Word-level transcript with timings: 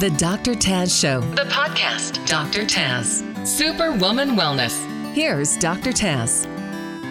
The 0.00 0.08
Dr. 0.12 0.52
Taz 0.52 0.98
Show, 0.98 1.20
the 1.34 1.42
podcast. 1.42 2.26
Dr. 2.26 2.62
Taz, 2.62 3.20
Superwoman 3.46 4.30
Wellness. 4.30 4.82
Here's 5.12 5.58
Dr. 5.58 5.90
Taz. 5.90 6.46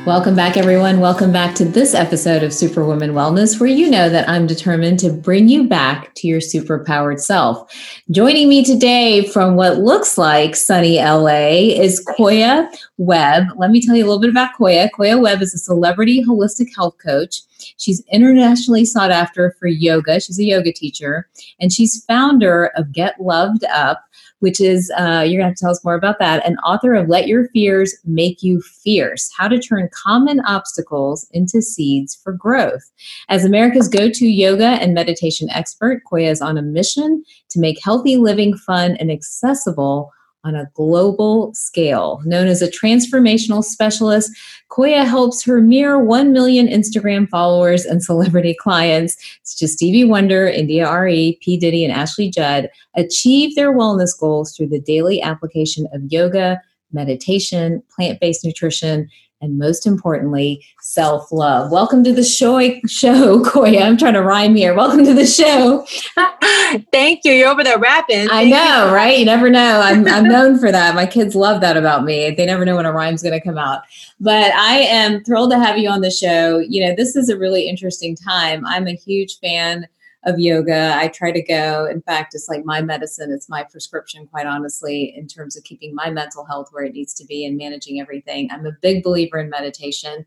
Welcome 0.07 0.35
back, 0.35 0.57
everyone. 0.57 0.99
Welcome 0.99 1.31
back 1.31 1.53
to 1.57 1.65
this 1.65 1.93
episode 1.93 2.41
of 2.41 2.51
Superwoman 2.51 3.11
Wellness, 3.11 3.59
where 3.59 3.69
you 3.69 3.91
know 3.91 4.09
that 4.09 4.27
I'm 4.27 4.47
determined 4.47 4.97
to 5.01 5.11
bring 5.11 5.47
you 5.49 5.67
back 5.67 6.15
to 6.15 6.27
your 6.27 6.39
superpowered 6.39 7.19
self. 7.19 7.71
Joining 8.09 8.49
me 8.49 8.65
today 8.65 9.27
from 9.27 9.55
what 9.55 9.77
looks 9.77 10.17
like 10.17 10.55
sunny 10.55 10.97
LA 10.97 11.69
is 11.79 12.03
Koya 12.17 12.75
Webb. 12.97 13.49
Let 13.55 13.69
me 13.69 13.81
tell 13.85 13.95
you 13.95 14.03
a 14.03 14.07
little 14.07 14.19
bit 14.19 14.31
about 14.31 14.55
Koya. 14.59 14.89
Koya 14.97 15.21
Webb 15.21 15.43
is 15.43 15.53
a 15.53 15.59
celebrity 15.59 16.23
holistic 16.23 16.75
health 16.75 16.97
coach. 16.97 17.43
She's 17.77 18.03
internationally 18.11 18.85
sought 18.85 19.11
after 19.11 19.55
for 19.59 19.67
yoga. 19.67 20.19
She's 20.19 20.39
a 20.39 20.43
yoga 20.43 20.71
teacher, 20.71 21.29
and 21.59 21.71
she's 21.71 22.03
founder 22.05 22.67
of 22.75 22.91
Get 22.91 23.19
Loved 23.19 23.63
Up, 23.65 24.03
which 24.39 24.61
is, 24.61 24.91
uh, 24.97 25.25
you're 25.27 25.39
going 25.39 25.39
to 25.39 25.43
have 25.45 25.55
to 25.55 25.61
tell 25.61 25.71
us 25.71 25.83
more 25.83 25.95
about 25.95 26.19
that, 26.19 26.45
and 26.45 26.57
author 26.65 26.93
of 26.93 27.09
Let 27.09 27.27
Your 27.27 27.49
Fears 27.49 27.95
Make 28.05 28.41
You 28.41 28.61
Fierce 28.61 29.29
How 29.37 29.47
to 29.47 29.59
Turn 29.59 29.89
Common 29.91 30.39
Obstacles 30.41 31.27
into 31.31 31.61
Seeds 31.61 32.15
for 32.15 32.33
Growth. 32.33 32.89
As 33.27 33.43
America's 33.43 33.87
go 33.87 34.09
to 34.09 34.27
yoga 34.27 34.63
and 34.81 34.93
meditation 34.93 35.49
expert, 35.49 36.03
Koya 36.09 36.29
is 36.29 36.41
on 36.41 36.57
a 36.57 36.61
mission 36.61 37.23
to 37.49 37.59
make 37.59 37.83
healthy 37.83 38.17
living 38.17 38.55
fun 38.55 38.95
and 38.97 39.11
accessible 39.11 40.13
on 40.43 40.55
a 40.55 40.69
global 40.73 41.53
scale. 41.53 42.21
Known 42.25 42.47
as 42.47 42.61
a 42.61 42.71
transformational 42.71 43.63
specialist, 43.63 44.31
Koya 44.69 45.05
helps 45.05 45.43
her 45.43 45.61
mere 45.61 45.99
1 45.99 46.31
million 46.31 46.67
Instagram 46.67 47.27
followers 47.27 47.85
and 47.85 48.03
celebrity 48.03 48.55
clients, 48.59 49.17
such 49.43 49.63
as 49.63 49.73
Stevie 49.73 50.05
Wonder, 50.05 50.47
India 50.47 50.87
Arie, 50.87 51.37
P. 51.41 51.57
Diddy, 51.57 51.83
and 51.83 51.93
Ashley 51.93 52.29
Judd, 52.29 52.69
achieve 52.95 53.55
their 53.55 53.73
wellness 53.73 54.17
goals 54.17 54.55
through 54.55 54.67
the 54.67 54.79
daily 54.79 55.21
application 55.21 55.87
of 55.91 56.01
yoga, 56.09 56.61
meditation, 56.91 57.83
plant 57.95 58.19
based 58.19 58.45
nutrition, 58.45 59.09
and 59.41 59.57
most 59.57 59.85
importantly, 59.85 60.65
self 60.81 61.31
love. 61.31 61.71
Welcome 61.71 62.03
to 62.03 62.13
the 62.13 62.23
show, 62.23 62.59
show, 62.87 63.43
Koya. 63.43 63.81
I'm 63.83 63.97
trying 63.97 64.13
to 64.13 64.21
rhyme 64.21 64.55
here. 64.55 64.73
Welcome 64.73 65.05
to 65.05 65.13
the 65.13 65.25
show. 65.25 65.85
Thank 66.91 67.23
you. 67.23 67.31
You're 67.31 67.49
over 67.49 67.63
there 67.63 67.79
rapping. 67.79 68.27
I 68.29 68.43
know, 68.43 68.87
you. 68.87 68.95
right? 68.95 69.17
You 69.17 69.25
never 69.25 69.49
know. 69.49 69.81
I'm, 69.81 70.07
I'm 70.07 70.25
known 70.25 70.59
for 70.59 70.71
that. 70.71 70.95
My 70.95 71.05
kids 71.05 71.35
love 71.35 71.61
that 71.61 71.77
about 71.77 72.03
me. 72.03 72.31
They 72.31 72.45
never 72.45 72.65
know 72.65 72.75
when 72.75 72.85
a 72.85 72.93
rhyme's 72.93 73.23
going 73.23 73.39
to 73.39 73.43
come 73.43 73.57
out. 73.57 73.81
But 74.19 74.53
I 74.53 74.79
am 74.79 75.23
thrilled 75.23 75.51
to 75.51 75.59
have 75.59 75.77
you 75.77 75.89
on 75.89 76.01
the 76.01 76.11
show. 76.11 76.59
You 76.59 76.85
know, 76.85 76.95
this 76.95 77.15
is 77.15 77.29
a 77.29 77.37
really 77.37 77.67
interesting 77.67 78.15
time. 78.15 78.65
I'm 78.65 78.87
a 78.87 78.95
huge 78.95 79.39
fan 79.39 79.87
of 80.25 80.37
yoga. 80.37 80.93
I 80.97 81.07
try 81.07 81.31
to 81.31 81.41
go. 81.41 81.85
In 81.85 82.01
fact, 82.01 82.35
it's 82.35 82.49
like 82.49 82.65
my 82.65 82.81
medicine, 82.81 83.31
it's 83.31 83.47
my 83.47 83.63
prescription, 83.63 84.27
quite 84.27 84.45
honestly, 84.45 85.13
in 85.15 85.27
terms 85.27 85.55
of 85.55 85.63
keeping 85.63 85.95
my 85.95 86.09
mental 86.09 86.45
health 86.45 86.69
where 86.71 86.83
it 86.83 86.93
needs 86.93 87.13
to 87.15 87.25
be 87.25 87.45
and 87.45 87.57
managing 87.57 88.01
everything. 88.01 88.49
I'm 88.51 88.65
a 88.65 88.73
big 88.81 89.01
believer 89.03 89.39
in 89.39 89.49
meditation. 89.49 90.25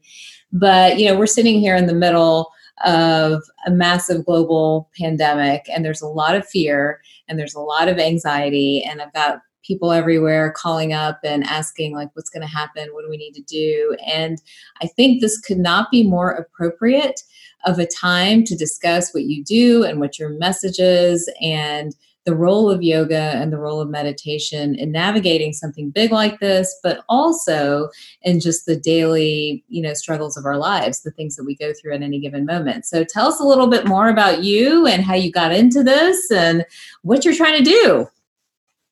But, 0.51 0.99
you 0.99 1.07
know, 1.07 1.19
we're 1.19 1.27
sitting 1.27 1.61
here 1.61 1.77
in 1.77 1.87
the 1.87 1.95
middle 1.95 2.51
of 2.85 3.43
a 3.67 3.71
massive 3.71 4.25
global 4.25 4.91
pandemic, 4.99 5.67
and 5.69 5.85
there's 5.85 6.03
a 6.03 6.09
lot 6.09 6.35
of 6.35 6.47
fear 6.47 7.03
and 7.29 7.39
there's 7.39 7.55
a 7.55 7.61
lot 7.61 7.89
of 7.89 7.99
anxiety. 7.99 8.83
And 8.83 9.03
I've 9.03 9.13
got 9.13 9.41
people 9.63 9.93
everywhere 9.93 10.53
calling 10.53 10.93
up 10.93 11.21
and 11.25 11.45
asking 11.45 11.95
like 11.95 12.11
what's 12.15 12.31
going 12.31 12.47
to 12.47 12.53
happen? 12.53 12.89
What 12.93 13.03
do 13.03 13.11
we 13.11 13.17
need 13.17 13.35
to 13.35 13.43
do? 13.43 13.97
And 14.07 14.41
i 14.83 14.87
think 14.87 15.21
this 15.21 15.41
could 15.41 15.59
not 15.59 15.91
be 15.91 16.03
more 16.03 16.31
appropriate 16.31 17.23
of 17.65 17.79
a 17.79 17.87
time 17.87 18.45
to 18.45 18.57
discuss 18.57 19.13
what 19.13 19.25
you 19.25 19.45
do 19.45 19.85
and 19.85 20.01
what 20.01 20.19
your 20.19 20.31
message 20.31 20.79
is 20.79 21.31
and 21.41 21.95
the 22.25 22.35
role 22.35 22.71
of 22.71 22.85
yoga 22.85 23.17
and 23.17 23.53
the 23.53 23.59
role 23.59 23.81
of 23.81 23.91
meditation 23.91 24.77
in 24.77 24.93
navigating 24.93 25.53
something 25.53 25.91
big 25.91 26.13
like 26.13 26.39
this 26.39 26.79
but 26.83 27.05
also 27.09 27.89
in 28.23 28.39
just 28.39 28.67
the 28.67 28.77
daily 28.77 29.65
you 29.69 29.83
know 29.83 29.95
struggles 29.95 30.37
of 30.37 30.45
our 30.45 30.57
lives 30.57 31.03
the 31.03 31.11
things 31.13 31.35
that 31.37 31.45
we 31.45 31.57
go 31.57 31.73
through 31.73 31.95
at 31.95 32.03
any 32.03 32.21
given 32.21 32.45
moment. 32.47 32.85
So 32.85 33.05
tell 33.05 33.27
us 33.27 33.41
a 33.41 33.45
little 33.45 33.67
bit 33.67 33.87
more 33.87 34.09
about 34.09 34.45
you 34.45 34.87
and 34.87 35.03
how 35.03 35.15
you 35.15 35.33
got 35.33 35.53
into 35.53 35.83
this 35.83 36.31
and 36.31 36.65
what 37.03 37.25
you're 37.25 37.35
trying 37.35 37.59
to 37.59 37.65
do 37.65 38.09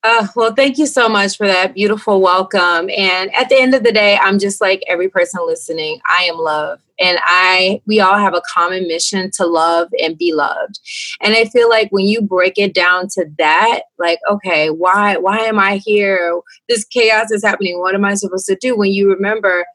uh, 0.03 0.27
well, 0.35 0.55
thank 0.55 0.79
you 0.79 0.87
so 0.87 1.09
much 1.09 1.37
for 1.37 1.47
that 1.47 1.75
beautiful 1.75 2.23
welcome. 2.23 2.89
And 2.97 3.35
at 3.35 3.51
the 3.51 3.61
end 3.61 3.75
of 3.75 3.83
the 3.83 3.93
day, 3.93 4.17
I'm 4.17 4.39
just 4.39 4.61
like 4.61 4.83
every 4.89 5.11
person 5.11 5.47
listening. 5.47 6.01
I 6.07 6.25
am 6.25 6.39
love, 6.39 6.81
and 6.99 7.19
I 7.23 7.83
we 7.87 8.01
all 8.01 8.17
have 8.17 8.35
a 8.35 8.43
common 8.51 8.89
mission 8.89 9.31
to 9.35 9.47
love 9.47 9.89
and 10.03 10.17
be 10.17 10.33
loved. 10.33 10.81
And 11.21 11.35
I 11.35 11.45
feel 11.47 11.69
like 11.69 11.91
when 11.91 12.07
you 12.07 12.23
break 12.23 12.57
it 12.57 12.73
down 12.73 13.09
to 13.09 13.27
that, 13.37 13.83
like, 13.99 14.21
okay, 14.31 14.71
why 14.71 15.19
why 15.19 15.41
am 15.41 15.59
I 15.59 15.83
here? 15.85 16.41
This 16.69 16.85
chaos 16.87 17.31
is 17.31 17.45
happening. 17.45 17.79
What 17.79 17.95
am 17.95 18.05
I 18.05 18.15
supposed 18.15 18.47
to 18.47 18.57
do? 18.57 18.77
When 18.79 18.93
you 18.93 19.11
remember, 19.11 19.67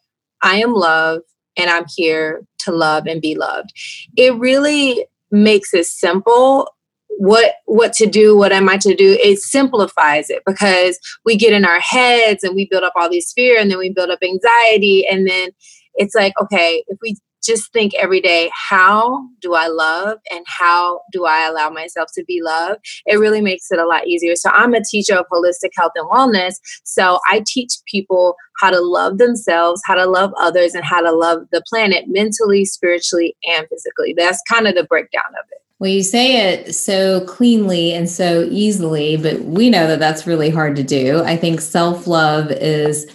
I 0.42 0.56
am 0.58 0.74
love, 0.74 1.22
and 1.56 1.70
I'm 1.70 1.86
here 1.96 2.42
to 2.60 2.72
love 2.72 3.06
and 3.06 3.22
be 3.22 3.36
loved. 3.36 3.70
It 4.18 4.34
really 4.36 5.06
makes 5.30 5.74
it 5.74 5.86
simple 5.86 6.70
what 7.18 7.56
what 7.66 7.94
to 7.94 8.06
do 8.06 8.36
what 8.36 8.52
am 8.52 8.70
i 8.70 8.78
to 8.78 8.96
do? 8.96 9.18
It 9.22 9.40
simplifies 9.40 10.30
it 10.30 10.44
because 10.46 11.00
we 11.24 11.38
get 11.38 11.54
in 11.54 11.66
our 11.66 11.80
heads 11.80 12.44
and 12.44 12.56
we 12.56 12.68
build 12.70 12.84
up 12.84 12.94
all 12.96 13.10
these 13.10 13.32
fear 13.34 13.60
and 13.60 13.72
then 13.72 13.78
we 13.78 13.90
build 13.90 14.10
up 14.10 14.20
anxiety 14.24 15.08
and 15.08 15.28
then 15.28 15.50
it's 15.96 16.16
like 16.16 16.34
okay 16.42 16.84
if 16.88 16.98
we 17.02 17.16
just 17.44 17.72
think 17.72 17.94
every 17.94 18.20
day 18.20 18.50
how 18.70 19.24
do 19.40 19.54
i 19.54 19.68
love 19.68 20.18
and 20.32 20.44
how 20.48 21.02
do 21.12 21.26
i 21.26 21.48
allow 21.48 21.70
myself 21.70 22.10
to 22.16 22.24
be 22.26 22.42
loved? 22.42 22.80
It 23.06 23.20
really 23.20 23.42
makes 23.42 23.72
it 23.72 23.80
a 23.80 23.86
lot 23.86 24.08
easier. 24.08 24.36
So 24.36 24.50
i'm 24.50 24.74
a 24.74 24.84
teacher 24.84 25.16
of 25.16 25.26
holistic 25.32 25.70
health 25.78 25.94
and 25.96 26.10
wellness. 26.10 26.56
So 26.84 27.20
i 27.28 27.44
teach 27.46 27.74
people 27.90 28.36
how 28.60 28.72
to 28.72 28.82
love 28.82 29.20
themselves 29.20 29.82
how 29.86 29.96
to 29.96 30.06
love 30.06 30.32
others 30.40 30.74
and 30.74 30.84
how 30.84 31.02
to 31.02 31.12
love 31.12 31.44
the 31.52 31.64
planet 31.70 32.06
mentally 32.08 32.66
spiritually 32.66 33.36
and 33.46 33.68
physically. 33.70 34.14
That's 34.18 34.42
kind 34.50 34.68
of 34.68 34.76
the 34.76 34.84
breakdown 34.84 35.24
of 35.30 35.46
it 35.52 35.65
well, 35.80 35.92
you 35.92 36.04
say 36.04 36.54
it 36.54 36.74
so 36.74 37.26
cleanly 37.26 37.94
and 37.94 38.10
so 38.10 38.48
easily, 38.50 39.18
but 39.18 39.42
we 39.42 39.70
know 39.70 39.88
that 39.88 40.00
that's 40.00 40.26
really 40.26 40.50
hard 40.50 40.76
to 40.78 40.84
do. 40.84 41.22
I 41.24 41.36
think 41.36 41.60
self 41.60 42.08
love 42.08 42.50
is 42.52 43.06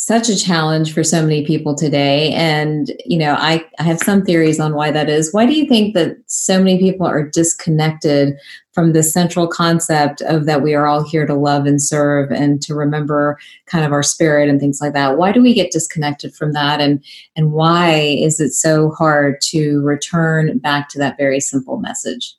such 0.00 0.30
a 0.30 0.36
challenge 0.36 0.94
for 0.94 1.04
so 1.04 1.20
many 1.20 1.44
people 1.44 1.74
today. 1.74 2.32
And, 2.32 2.90
you 3.04 3.18
know, 3.18 3.34
I, 3.34 3.62
I 3.78 3.82
have 3.82 3.98
some 3.98 4.24
theories 4.24 4.58
on 4.58 4.74
why 4.74 4.90
that 4.90 5.10
is. 5.10 5.30
Why 5.30 5.44
do 5.44 5.52
you 5.52 5.66
think 5.66 5.92
that 5.92 6.16
so 6.24 6.56
many 6.56 6.78
people 6.78 7.06
are 7.06 7.28
disconnected 7.28 8.34
from 8.72 8.94
the 8.94 9.02
central 9.02 9.46
concept 9.46 10.22
of 10.22 10.46
that 10.46 10.62
we 10.62 10.72
are 10.72 10.86
all 10.86 11.04
here 11.06 11.26
to 11.26 11.34
love 11.34 11.66
and 11.66 11.82
serve 11.82 12.30
and 12.30 12.62
to 12.62 12.74
remember 12.74 13.38
kind 13.66 13.84
of 13.84 13.92
our 13.92 14.02
spirit 14.02 14.48
and 14.48 14.58
things 14.58 14.80
like 14.80 14.94
that? 14.94 15.18
Why 15.18 15.32
do 15.32 15.42
we 15.42 15.52
get 15.52 15.70
disconnected 15.70 16.34
from 16.34 16.54
that? 16.54 16.80
And, 16.80 17.04
and 17.36 17.52
why 17.52 17.92
is 17.92 18.40
it 18.40 18.52
so 18.52 18.92
hard 18.92 19.42
to 19.50 19.82
return 19.82 20.56
back 20.60 20.88
to 20.90 20.98
that 20.98 21.18
very 21.18 21.40
simple 21.40 21.76
message? 21.76 22.34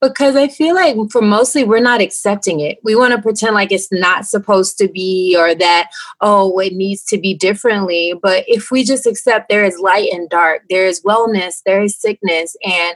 Because 0.00 0.36
I 0.36 0.48
feel 0.48 0.74
like 0.74 0.96
for 1.10 1.22
mostly 1.22 1.64
we're 1.64 1.80
not 1.80 2.00
accepting 2.00 2.60
it. 2.60 2.78
We 2.84 2.94
want 2.94 3.14
to 3.14 3.22
pretend 3.22 3.54
like 3.54 3.72
it's 3.72 3.90
not 3.90 4.26
supposed 4.26 4.78
to 4.78 4.88
be 4.88 5.36
or 5.38 5.54
that, 5.54 5.90
oh, 6.20 6.58
it 6.58 6.74
needs 6.74 7.04
to 7.06 7.18
be 7.18 7.34
differently. 7.34 8.14
But 8.22 8.44
if 8.46 8.70
we 8.70 8.84
just 8.84 9.06
accept 9.06 9.48
there 9.48 9.64
is 9.64 9.78
light 9.78 10.10
and 10.12 10.28
dark, 10.28 10.62
there 10.70 10.86
is 10.86 11.02
wellness, 11.02 11.56
there 11.66 11.82
is 11.82 12.00
sickness, 12.00 12.56
and 12.64 12.94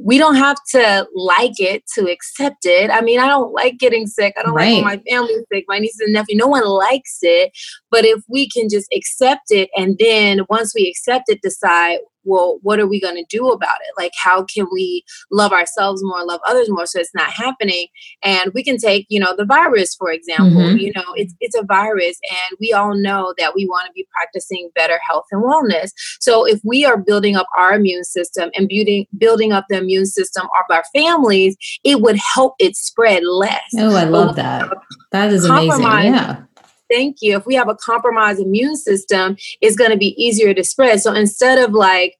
we 0.00 0.16
don't 0.16 0.36
have 0.36 0.56
to 0.70 1.06
like 1.14 1.58
it 1.58 1.82
to 1.94 2.08
accept 2.08 2.64
it. 2.64 2.88
I 2.90 3.00
mean, 3.00 3.18
I 3.18 3.26
don't 3.26 3.52
like 3.52 3.78
getting 3.78 4.06
sick. 4.06 4.34
I 4.38 4.42
don't 4.42 4.54
right. 4.54 4.82
like 4.82 4.84
my 4.84 5.10
family 5.10 5.34
sick, 5.52 5.64
my 5.66 5.80
nieces 5.80 6.00
and 6.00 6.12
nephew. 6.12 6.36
No 6.36 6.46
one 6.46 6.64
likes 6.64 7.18
it. 7.22 7.50
But 7.90 8.04
if 8.04 8.22
we 8.28 8.48
can 8.48 8.68
just 8.68 8.86
accept 8.94 9.50
it 9.50 9.70
and 9.76 9.96
then 9.98 10.42
once 10.48 10.72
we 10.74 10.88
accept 10.88 11.24
it, 11.28 11.42
decide, 11.42 11.98
well, 12.28 12.58
what 12.62 12.78
are 12.78 12.86
we 12.86 13.00
going 13.00 13.16
to 13.16 13.24
do 13.28 13.48
about 13.48 13.76
it? 13.80 13.92
Like, 13.96 14.12
how 14.22 14.44
can 14.44 14.66
we 14.72 15.04
love 15.30 15.52
ourselves 15.52 16.02
more, 16.04 16.24
love 16.24 16.40
others 16.46 16.68
more 16.70 16.86
so 16.86 17.00
it's 17.00 17.14
not 17.14 17.30
happening? 17.30 17.86
And 18.22 18.52
we 18.54 18.62
can 18.62 18.76
take, 18.76 19.06
you 19.08 19.18
know, 19.18 19.34
the 19.36 19.46
virus, 19.46 19.94
for 19.94 20.12
example. 20.12 20.60
Mm-hmm. 20.60 20.76
You 20.76 20.92
know, 20.94 21.04
it's, 21.14 21.34
it's 21.40 21.56
a 21.56 21.64
virus, 21.64 22.18
and 22.30 22.58
we 22.60 22.72
all 22.72 22.94
know 22.94 23.34
that 23.38 23.54
we 23.54 23.66
want 23.66 23.86
to 23.86 23.92
be 23.92 24.06
practicing 24.12 24.70
better 24.74 24.98
health 25.08 25.24
and 25.30 25.42
wellness. 25.42 25.90
So, 26.20 26.46
if 26.46 26.60
we 26.64 26.84
are 26.84 26.96
building 26.98 27.36
up 27.36 27.46
our 27.56 27.74
immune 27.74 28.04
system 28.04 28.50
and 28.54 28.68
building, 28.68 29.06
building 29.16 29.52
up 29.52 29.64
the 29.68 29.78
immune 29.78 30.06
system 30.06 30.44
of 30.44 30.64
our 30.70 30.84
families, 30.92 31.56
it 31.84 32.02
would 32.02 32.18
help 32.34 32.54
it 32.58 32.76
spread 32.76 33.24
less. 33.24 33.62
Oh, 33.78 33.96
I 33.96 34.04
love 34.04 34.36
that. 34.36 34.70
That 35.12 35.32
is 35.32 35.44
amazing. 35.44 35.82
Yeah 35.82 36.42
thank 36.90 37.16
you. 37.20 37.36
If 37.36 37.46
we 37.46 37.54
have 37.54 37.68
a 37.68 37.76
compromised 37.76 38.40
immune 38.40 38.76
system, 38.76 39.36
it's 39.60 39.76
going 39.76 39.90
to 39.90 39.96
be 39.96 40.14
easier 40.22 40.54
to 40.54 40.64
spread. 40.64 41.00
So 41.00 41.12
instead 41.14 41.58
of 41.58 41.72
like, 41.72 42.16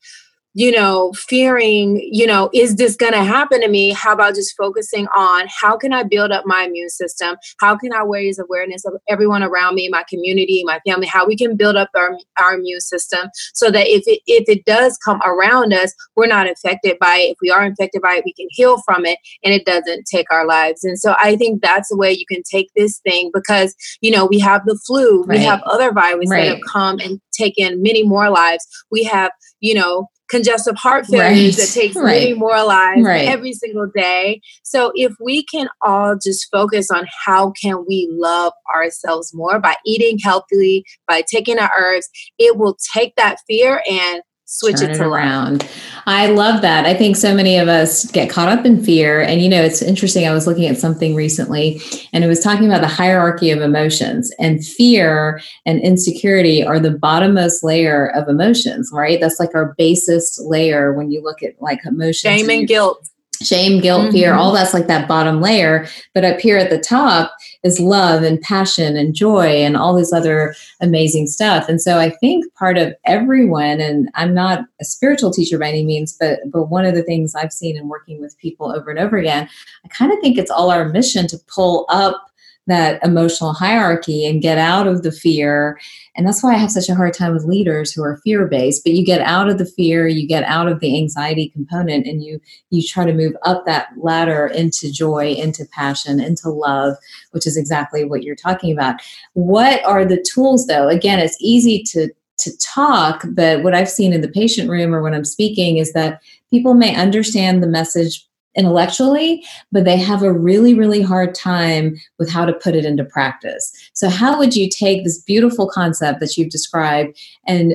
you 0.59 0.73
know, 0.73 1.13
fearing, 1.13 2.01
you 2.11 2.27
know, 2.27 2.51
is 2.53 2.75
this 2.75 2.97
going 2.97 3.13
to 3.13 3.23
happen 3.23 3.61
to 3.61 3.69
me? 3.69 3.93
How 3.93 4.13
about 4.13 4.35
just 4.35 4.57
focusing 4.57 5.07
on 5.17 5.47
how 5.61 5.77
can 5.77 5.93
I 5.93 6.03
build 6.03 6.33
up 6.33 6.47
my 6.47 6.65
immune 6.65 6.91
system? 6.91 7.37
How 7.61 7.77
can 7.77 7.93
I 7.93 8.03
raise 8.03 8.41
awareness 8.41 8.85
of 8.85 8.95
everyone 9.09 9.45
around 9.45 9.77
me, 9.77 9.89
my 9.89 10.03
community, 10.09 10.65
my 10.65 10.81
family, 10.85 11.07
how 11.07 11.25
we 11.29 11.37
can 11.37 11.57
build 11.57 11.77
up 11.77 11.91
our, 11.95 12.19
our 12.43 12.55
immune 12.55 12.81
system 12.81 13.29
so 13.55 13.71
that 13.71 13.87
if 13.87 14.03
it, 14.09 14.21
if 14.27 14.49
it 14.49 14.65
does 14.65 14.99
come 15.05 15.21
around 15.25 15.73
us, 15.73 15.95
we're 16.17 16.27
not 16.27 16.49
infected 16.49 16.99
by 16.99 17.19
it. 17.19 17.31
If 17.31 17.37
we 17.41 17.51
are 17.51 17.65
infected 17.65 18.03
by 18.03 18.15
it, 18.17 18.25
we 18.25 18.33
can 18.33 18.49
heal 18.51 18.83
from 18.85 19.07
it 19.07 19.21
and 19.45 19.55
it 19.55 19.65
doesn't 19.65 20.07
take 20.13 20.27
our 20.33 20.45
lives. 20.45 20.83
And 20.83 20.99
so 20.99 21.15
I 21.21 21.37
think 21.37 21.63
that's 21.63 21.89
the 21.89 21.97
way 21.97 22.11
you 22.11 22.27
can 22.29 22.43
take 22.51 22.69
this 22.75 22.99
thing 22.99 23.31
because, 23.33 23.77
you 24.01 24.11
know, 24.11 24.27
we 24.27 24.41
have 24.41 24.63
the 24.67 24.77
flu, 24.85 25.23
right. 25.23 25.39
we 25.39 25.45
have 25.45 25.63
other 25.67 25.93
viruses 25.93 26.33
right. 26.33 26.47
that 26.47 26.57
have 26.57 26.65
come 26.67 26.99
and 26.99 27.21
taken 27.39 27.83
many 27.83 28.03
more 28.03 28.31
lives. 28.31 28.67
We 28.91 29.05
have, 29.05 29.33
you 29.61 29.75
know, 29.75 30.09
congestive 30.29 30.77
heart 30.77 31.07
failures 31.07 31.57
right. 31.59 31.67
that 31.67 31.73
takes 31.75 31.97
right. 31.97 32.05
many 32.05 32.35
more 32.35 32.63
lives 32.63 33.03
right. 33.03 33.29
every 33.29 33.53
single 33.53 33.87
day. 33.95 34.41
So 34.63 34.93
if 34.95 35.13
we 35.21 35.45
can 35.45 35.69
all 35.83 36.17
just 36.23 36.49
focus 36.53 36.91
on 36.91 37.07
how 37.25 37.53
can 37.53 37.85
we 37.89 38.09
love 38.11 38.53
ourselves 38.75 39.33
more 39.35 39.59
by 39.59 39.77
eating 39.87 40.19
healthily, 40.19 40.85
by 41.07 41.23
taking 41.33 41.59
our 41.59 41.71
herbs, 41.79 42.09
it 42.39 42.57
will 42.57 42.77
take 42.95 43.15
that 43.17 43.39
fear 43.47 43.83
and 43.91 44.23
switch 44.51 44.77
Turn 44.77 44.91
it, 44.91 44.97
it 44.97 45.03
around. 45.03 45.69
I 46.07 46.29
love 46.29 46.63
that. 46.63 46.87
I 46.87 46.95
think 46.95 47.17
so 47.17 47.35
many 47.35 47.59
of 47.59 47.69
us 47.69 48.11
get 48.11 48.31
caught 48.31 48.49
up 48.49 48.65
in 48.65 48.83
fear. 48.83 49.21
And, 49.21 49.43
you 49.43 49.49
know, 49.49 49.63
it's 49.63 49.83
interesting. 49.83 50.27
I 50.27 50.33
was 50.33 50.47
looking 50.47 50.65
at 50.65 50.79
something 50.79 51.15
recently 51.15 51.83
and 52.15 52.25
it 52.25 52.29
was 52.29 52.41
talking 52.41 52.65
about 52.65 52.81
the 52.81 52.89
hierarchy 52.89 53.51
of 53.51 53.61
emotions, 53.61 54.33
and 54.39 54.65
fear 54.65 55.43
and 55.67 55.81
insecurity 55.81 56.65
are 56.65 56.81
the 56.81 56.89
bottommost 56.89 57.63
layer 57.63 58.11
of 58.17 58.27
emotions, 58.29 58.91
right? 58.91 59.21
That's 59.21 59.39
like 59.39 59.55
our 59.55 59.75
basest 59.77 60.41
layer 60.41 60.95
when 60.95 61.11
you 61.11 61.23
look 61.23 61.43
at 61.43 61.61
like 61.61 61.85
emotions. 61.85 62.17
Shame 62.17 62.49
and 62.49 62.67
guilt 62.67 63.07
shame, 63.43 63.81
guilt, 63.81 64.03
mm-hmm. 64.03 64.13
fear, 64.13 64.35
all 64.35 64.53
that's 64.53 64.75
like 64.75 64.87
that 64.87 65.09
bottom 65.09 65.41
layer. 65.41 65.87
But 66.15 66.25
up 66.25 66.41
here 66.41 66.59
at 66.59 66.71
the 66.71 66.79
top 66.79 67.33
is 67.63 67.81
love 67.81 68.23
and 68.23 68.41
passion 68.41 68.97
and 68.97 69.15
joy 69.15 69.47
and 69.47 69.77
all 69.77 69.95
this 69.95 70.13
other 70.13 70.55
amazing 70.81 71.27
stuff. 71.27 71.69
And 71.69 71.81
so 71.81 71.99
I 71.99 72.11
think 72.11 72.53
part 72.55 72.79
of 72.79 72.95
everyone, 73.05 73.81
and 73.81 74.11
I'm 74.15 74.35
not 74.35 74.65
a 74.81 74.85
spiritual 74.85 75.33
teacher 75.33 75.59
by 75.59 75.69
any 75.69 75.85
means, 75.85 76.17
but 76.19 76.41
but 76.51 76.65
one 76.65 76.85
of 76.85 76.95
the 76.95 77.03
things 77.03 77.35
I've 77.35 77.53
seen 77.53 77.77
in 77.77 77.89
working 77.89 78.21
with 78.21 78.39
people 78.39 78.73
over 78.73 78.91
and 78.91 78.99
over 78.99 79.17
again, 79.17 79.49
I 79.85 79.89
kind 79.89 80.13
of 80.13 80.19
think 80.21 80.39
it's 80.39 80.51
all 80.51 80.71
our 80.71 80.89
mission 80.89 81.27
to 81.29 81.39
pull 81.47 81.87
up 81.89 82.31
that 82.69 83.03
emotional 83.05 83.53
hierarchy 83.53 84.25
and 84.25 84.41
get 84.41 84.59
out 84.59 84.87
of 84.87 85.03
the 85.03 85.11
fear. 85.11 85.79
And 86.15 86.27
that's 86.27 86.43
why 86.43 86.55
I 86.55 86.59
have 86.59 86.71
such 86.71 86.89
a 86.89 86.95
hard 86.95 87.15
time 87.15 87.33
with 87.33 87.45
leaders 87.45 87.93
who 87.93 88.03
are 88.03 88.21
fear 88.25 88.47
based. 88.47 88.85
But 88.85 88.93
you 88.93 89.05
get 89.05 89.21
out 89.23 89.49
of 89.49 89.59
the 89.59 89.67
fear, 89.67 90.07
you 90.07 90.27
get 90.27 90.45
out 90.45 90.69
of 90.69 90.81
the 90.81 90.97
anxiety 90.97 91.49
component, 91.49 92.07
and 92.07 92.23
you 92.23 92.41
you 92.71 92.87
try 92.87 93.05
to 93.05 93.13
move 93.13 93.35
up 93.45 93.67
that 93.67 93.89
ladder 93.97 94.47
into 94.47 94.93
joy, 94.93 95.33
into 95.33 95.67
passion, 95.67 96.21
into 96.21 96.51
love, 96.51 96.97
which 97.33 97.47
is 97.47 97.57
exactly 97.57 98.05
what 98.05 98.23
you're 98.23 98.37
talking 98.37 98.73
about. 98.73 99.01
What 99.33 99.85
are 99.85 100.05
the 100.05 100.25
tools 100.33 100.67
though? 100.67 100.89
Again, 100.89 101.19
it's 101.19 101.39
easy 101.41 101.83
to 101.85 102.09
to 102.39 102.57
talk, 102.59 103.25
but 103.31 103.65
what 103.65 103.75
I've 103.75 103.91
seen 103.91 104.13
in 104.13 104.21
the 104.21 104.29
patient 104.29 104.71
room 104.71 104.95
or 104.95 105.03
when 105.03 105.13
I'm 105.13 105.25
speaking 105.25 105.79
is 105.79 105.93
that 105.95 106.23
people 106.51 106.75
may 106.75 106.95
understand 106.95 107.63
the 107.63 107.67
message 107.67 108.28
intellectually, 108.59 109.45
but 109.73 109.85
they 109.85 109.97
have 109.97 110.23
a 110.23 110.33
really, 110.33 110.75
really 110.75 111.01
hard 111.01 111.35
time 111.35 111.97
with 112.19 112.29
how 112.29 112.45
to 112.45 112.53
put 112.53 112.75
it 112.75 112.85
into 112.85 113.05
practice. 113.05 113.73
So, 113.95 114.11
how 114.11 114.37
would 114.37 114.57
you 114.57 114.69
take 114.69 115.05
this 115.05 115.23
beautiful 115.23 115.69
concept 115.69 116.21
that 116.21 116.37
you've 116.37 116.51
described 116.51 117.17
and 117.47 117.75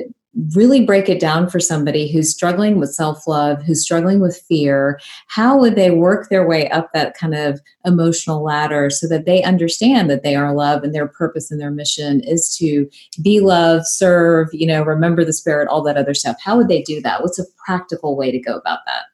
really 0.54 0.84
break 0.84 1.08
it 1.08 1.20
down 1.20 1.48
for 1.48 1.60
somebody 1.60 2.10
who's 2.10 2.30
struggling 2.30 2.78
with 2.78 2.92
self 2.92 3.26
love, 3.26 3.62
who's 3.62 3.82
struggling 3.82 4.20
with 4.20 4.42
fear? 4.48 5.00
How 5.28 5.56
would 5.58 5.76
they 5.76 5.90
work 5.90 6.28
their 6.28 6.46
way 6.46 6.68
up 6.70 6.92
that 6.92 7.16
kind 7.16 7.34
of 7.34 7.60
emotional 7.84 8.42
ladder 8.42 8.90
so 8.90 9.08
that 9.08 9.26
they 9.26 9.42
understand 9.42 10.10
that 10.10 10.22
they 10.22 10.34
are 10.34 10.54
love 10.54 10.82
and 10.82 10.94
their 10.94 11.08
purpose 11.08 11.50
and 11.50 11.60
their 11.60 11.70
mission 11.70 12.20
is 12.24 12.54
to 12.58 12.88
be 13.22 13.40
love, 13.40 13.86
serve, 13.86 14.48
you 14.52 14.66
know, 14.66 14.82
remember 14.82 15.24
the 15.24 15.32
spirit, 15.32 15.68
all 15.68 15.82
that 15.82 15.96
other 15.96 16.14
stuff? 16.14 16.36
How 16.42 16.56
would 16.56 16.68
they 16.68 16.82
do 16.82 17.00
that? 17.02 17.22
What's 17.22 17.38
a 17.38 17.46
practical 17.64 18.16
way 18.16 18.30
to 18.30 18.38
go 18.38 18.56
about 18.56 18.80
that? 18.86 19.04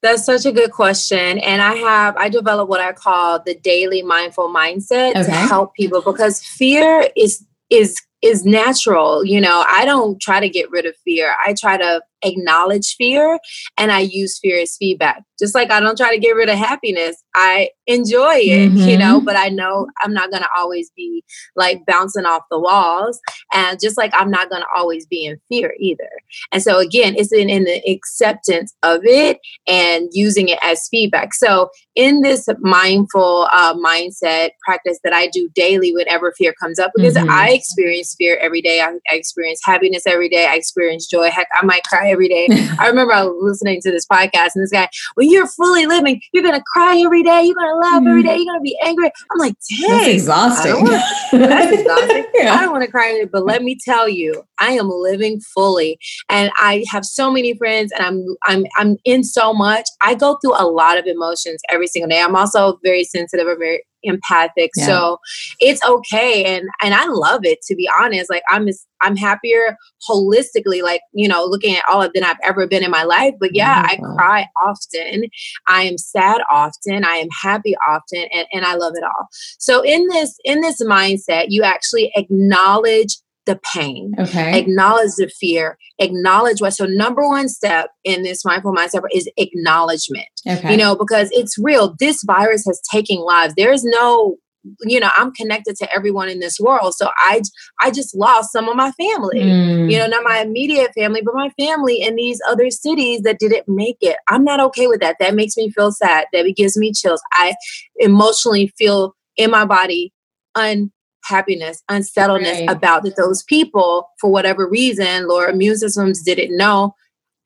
That's 0.00 0.24
such 0.24 0.46
a 0.46 0.52
good 0.52 0.70
question. 0.70 1.38
And 1.38 1.60
I 1.60 1.74
have, 1.74 2.16
I 2.16 2.28
develop 2.28 2.68
what 2.68 2.80
I 2.80 2.92
call 2.92 3.40
the 3.42 3.54
daily 3.54 4.02
mindful 4.02 4.48
mindset 4.48 5.10
okay. 5.10 5.24
to 5.24 5.30
help 5.30 5.74
people 5.74 6.02
because 6.02 6.42
fear 6.44 7.08
is, 7.16 7.44
is, 7.68 8.00
is 8.22 8.44
natural. 8.44 9.24
You 9.24 9.40
know, 9.40 9.64
I 9.68 9.84
don't 9.84 10.20
try 10.20 10.40
to 10.40 10.48
get 10.48 10.70
rid 10.70 10.86
of 10.86 10.94
fear. 11.04 11.34
I 11.44 11.54
try 11.58 11.76
to 11.76 12.02
acknowledge 12.22 12.96
fear 12.96 13.38
and 13.76 13.92
I 13.92 14.00
use 14.00 14.38
fear 14.38 14.60
as 14.60 14.76
feedback. 14.76 15.22
Just 15.38 15.54
like 15.54 15.70
I 15.70 15.78
don't 15.78 15.96
try 15.96 16.10
to 16.10 16.18
get 16.18 16.32
rid 16.32 16.48
of 16.48 16.58
happiness, 16.58 17.22
I 17.34 17.70
enjoy 17.86 18.34
it, 18.34 18.72
mm-hmm. 18.72 18.88
you 18.88 18.98
know, 18.98 19.20
but 19.20 19.36
I 19.36 19.48
know 19.48 19.86
I'm 20.02 20.12
not 20.12 20.30
going 20.30 20.42
to 20.42 20.48
always 20.56 20.90
be 20.96 21.22
like 21.54 21.86
bouncing 21.86 22.24
off 22.24 22.42
the 22.50 22.58
walls. 22.58 23.20
And 23.54 23.78
just 23.80 23.96
like 23.96 24.10
I'm 24.14 24.30
not 24.30 24.50
going 24.50 24.62
to 24.62 24.68
always 24.76 25.06
be 25.06 25.24
in 25.24 25.38
fear 25.48 25.74
either. 25.78 26.08
And 26.52 26.60
so, 26.60 26.78
again, 26.80 27.14
it's 27.16 27.32
in, 27.32 27.48
in 27.48 27.64
the 27.64 27.80
acceptance 27.88 28.74
of 28.82 29.02
it 29.04 29.38
and 29.68 30.08
using 30.12 30.48
it 30.48 30.58
as 30.62 30.88
feedback. 30.90 31.34
So, 31.34 31.70
in 31.94 32.22
this 32.22 32.48
mindful 32.58 33.48
uh, 33.52 33.74
mindset 33.74 34.50
practice 34.64 34.98
that 35.04 35.12
I 35.12 35.28
do 35.28 35.48
daily 35.54 35.92
whenever 35.94 36.32
fear 36.36 36.52
comes 36.60 36.80
up, 36.80 36.90
because 36.96 37.14
mm-hmm. 37.14 37.30
I 37.30 37.50
experience 37.50 38.07
fear 38.16 38.38
every 38.40 38.62
day, 38.62 38.80
I, 38.80 38.92
I 39.10 39.14
experience 39.14 39.60
happiness 39.64 40.04
every 40.06 40.28
day, 40.28 40.46
I 40.46 40.54
experience 40.54 41.06
joy. 41.06 41.30
Heck, 41.30 41.48
I 41.52 41.64
might 41.64 41.84
cry 41.84 42.10
every 42.10 42.28
day. 42.28 42.48
I 42.78 42.88
remember 42.88 43.12
I 43.12 43.24
was 43.24 43.36
listening 43.40 43.80
to 43.82 43.90
this 43.90 44.06
podcast 44.06 44.50
and 44.54 44.62
this 44.62 44.70
guy, 44.70 44.88
when 45.14 45.30
you're 45.30 45.46
fully 45.48 45.86
living, 45.86 46.20
you're 46.32 46.42
gonna 46.42 46.62
cry 46.72 47.00
every 47.04 47.22
day, 47.22 47.44
you're 47.44 47.54
gonna 47.54 47.76
laugh 47.76 48.02
every 48.06 48.22
mm. 48.22 48.26
day, 48.26 48.36
you're 48.36 48.46
gonna 48.46 48.60
be 48.60 48.78
angry. 48.84 49.10
I'm 49.30 49.38
like, 49.38 49.54
dang, 49.80 49.90
that's 49.90 50.08
exhausting. 50.08 50.74
Wanna, 50.74 51.02
that's 51.32 51.80
exhausting. 51.80 52.24
yeah. 52.34 52.54
I 52.54 52.62
don't 52.62 52.72
want 52.72 52.84
to 52.84 52.90
cry, 52.90 53.24
but 53.30 53.44
let 53.44 53.62
me 53.62 53.76
tell 53.84 54.08
you, 54.08 54.42
I 54.58 54.72
am 54.72 54.88
living 54.90 55.40
fully, 55.40 55.98
and 56.28 56.50
I 56.56 56.84
have 56.90 57.04
so 57.04 57.30
many 57.30 57.54
friends, 57.56 57.92
and 57.92 58.04
I'm 58.04 58.24
I'm 58.44 58.66
I'm 58.76 58.96
in 59.04 59.24
so 59.24 59.52
much. 59.52 59.86
I 60.00 60.14
go 60.14 60.38
through 60.42 60.54
a 60.56 60.66
lot 60.66 60.98
of 60.98 61.06
emotions 61.06 61.60
every 61.70 61.86
single 61.86 62.08
day. 62.08 62.22
I'm 62.22 62.36
also 62.36 62.78
very 62.82 63.04
sensitive, 63.04 63.46
or 63.46 63.56
very 63.56 63.82
empathic 64.02 64.70
yeah. 64.76 64.86
so 64.86 65.18
it's 65.60 65.82
okay 65.84 66.44
and 66.44 66.68
and 66.82 66.94
i 66.94 67.06
love 67.06 67.40
it 67.44 67.60
to 67.62 67.74
be 67.74 67.88
honest 68.00 68.30
like 68.30 68.42
i'm 68.48 68.66
just, 68.66 68.86
i'm 69.00 69.16
happier 69.16 69.76
holistically 70.08 70.82
like 70.82 71.00
you 71.12 71.28
know 71.28 71.44
looking 71.44 71.76
at 71.76 71.84
all 71.88 72.02
of 72.02 72.12
than 72.14 72.24
i've 72.24 72.36
ever 72.44 72.66
been 72.66 72.84
in 72.84 72.90
my 72.90 73.02
life 73.02 73.34
but 73.40 73.54
yeah 73.54 73.82
mm-hmm. 73.82 74.04
i 74.04 74.14
cry 74.14 74.46
often 74.62 75.24
i 75.66 75.82
am 75.82 75.98
sad 75.98 76.40
often 76.50 77.04
i 77.04 77.14
am 77.14 77.28
happy 77.42 77.74
often 77.86 78.26
and, 78.32 78.46
and 78.52 78.64
i 78.64 78.74
love 78.74 78.92
it 78.94 79.04
all 79.04 79.28
so 79.58 79.82
in 79.82 80.06
this 80.08 80.36
in 80.44 80.60
this 80.60 80.82
mindset 80.82 81.46
you 81.48 81.62
actually 81.62 82.10
acknowledge 82.16 83.18
the 83.48 83.58
pain. 83.74 84.12
Okay. 84.18 84.58
Acknowledge 84.58 85.12
the 85.16 85.28
fear. 85.40 85.78
Acknowledge 85.98 86.60
what. 86.60 86.74
So 86.74 86.84
number 86.84 87.26
one 87.26 87.48
step 87.48 87.90
in 88.04 88.22
this 88.22 88.44
mindful 88.44 88.74
mindset 88.74 89.02
is 89.10 89.28
acknowledgement. 89.36 90.28
Okay. 90.46 90.70
You 90.70 90.76
know, 90.76 90.94
because 90.94 91.30
it's 91.32 91.58
real. 91.58 91.96
This 91.98 92.22
virus 92.24 92.64
has 92.66 92.80
taken 92.92 93.16
lives. 93.18 93.54
There 93.56 93.72
is 93.72 93.82
no 93.82 94.36
you 94.82 94.98
know 94.98 95.08
i'm 95.16 95.32
connected 95.32 95.76
to 95.76 95.90
everyone 95.94 96.28
in 96.28 96.40
this 96.40 96.58
world 96.58 96.92
so 96.92 97.08
i 97.16 97.40
i 97.80 97.92
just 97.92 98.14
lost 98.14 98.52
some 98.52 98.68
of 98.68 98.74
my 98.76 98.90
family 98.92 99.38
mm. 99.38 99.90
you 99.90 99.96
know 99.96 100.08
not 100.08 100.24
my 100.24 100.40
immediate 100.40 100.90
family 100.94 101.22
but 101.24 101.32
my 101.32 101.48
family 101.50 102.02
in 102.02 102.16
these 102.16 102.40
other 102.46 102.68
cities 102.68 103.20
that 103.22 103.38
didn't 103.38 103.64
make 103.68 103.96
it 104.00 104.16
i'm 104.26 104.42
not 104.42 104.58
okay 104.58 104.88
with 104.88 105.00
that 105.00 105.16
that 105.20 105.34
makes 105.34 105.56
me 105.56 105.70
feel 105.70 105.92
sad 105.92 106.26
that 106.32 106.44
gives 106.56 106.76
me 106.76 106.92
chills 106.92 107.22
i 107.32 107.54
emotionally 108.00 108.70
feel 108.76 109.14
in 109.36 109.48
my 109.50 109.64
body 109.64 110.12
un 110.56 110.90
happiness, 111.28 111.82
unsettledness 111.90 112.60
right. 112.60 112.70
about 112.70 113.02
that 113.04 113.16
those 113.16 113.42
people, 113.44 114.08
for 114.20 114.30
whatever 114.30 114.68
reason, 114.68 115.28
Lord, 115.28 115.50
immune 115.50 115.76
systems 115.76 116.22
didn't 116.22 116.56
know, 116.56 116.94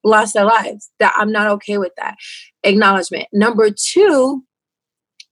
lost 0.04 0.34
their 0.34 0.44
lives. 0.44 0.90
That 0.98 1.12
I'm 1.16 1.32
not 1.32 1.48
okay 1.48 1.78
with 1.78 1.92
that. 1.96 2.16
Acknowledgement. 2.62 3.26
Number 3.32 3.70
two 3.70 4.44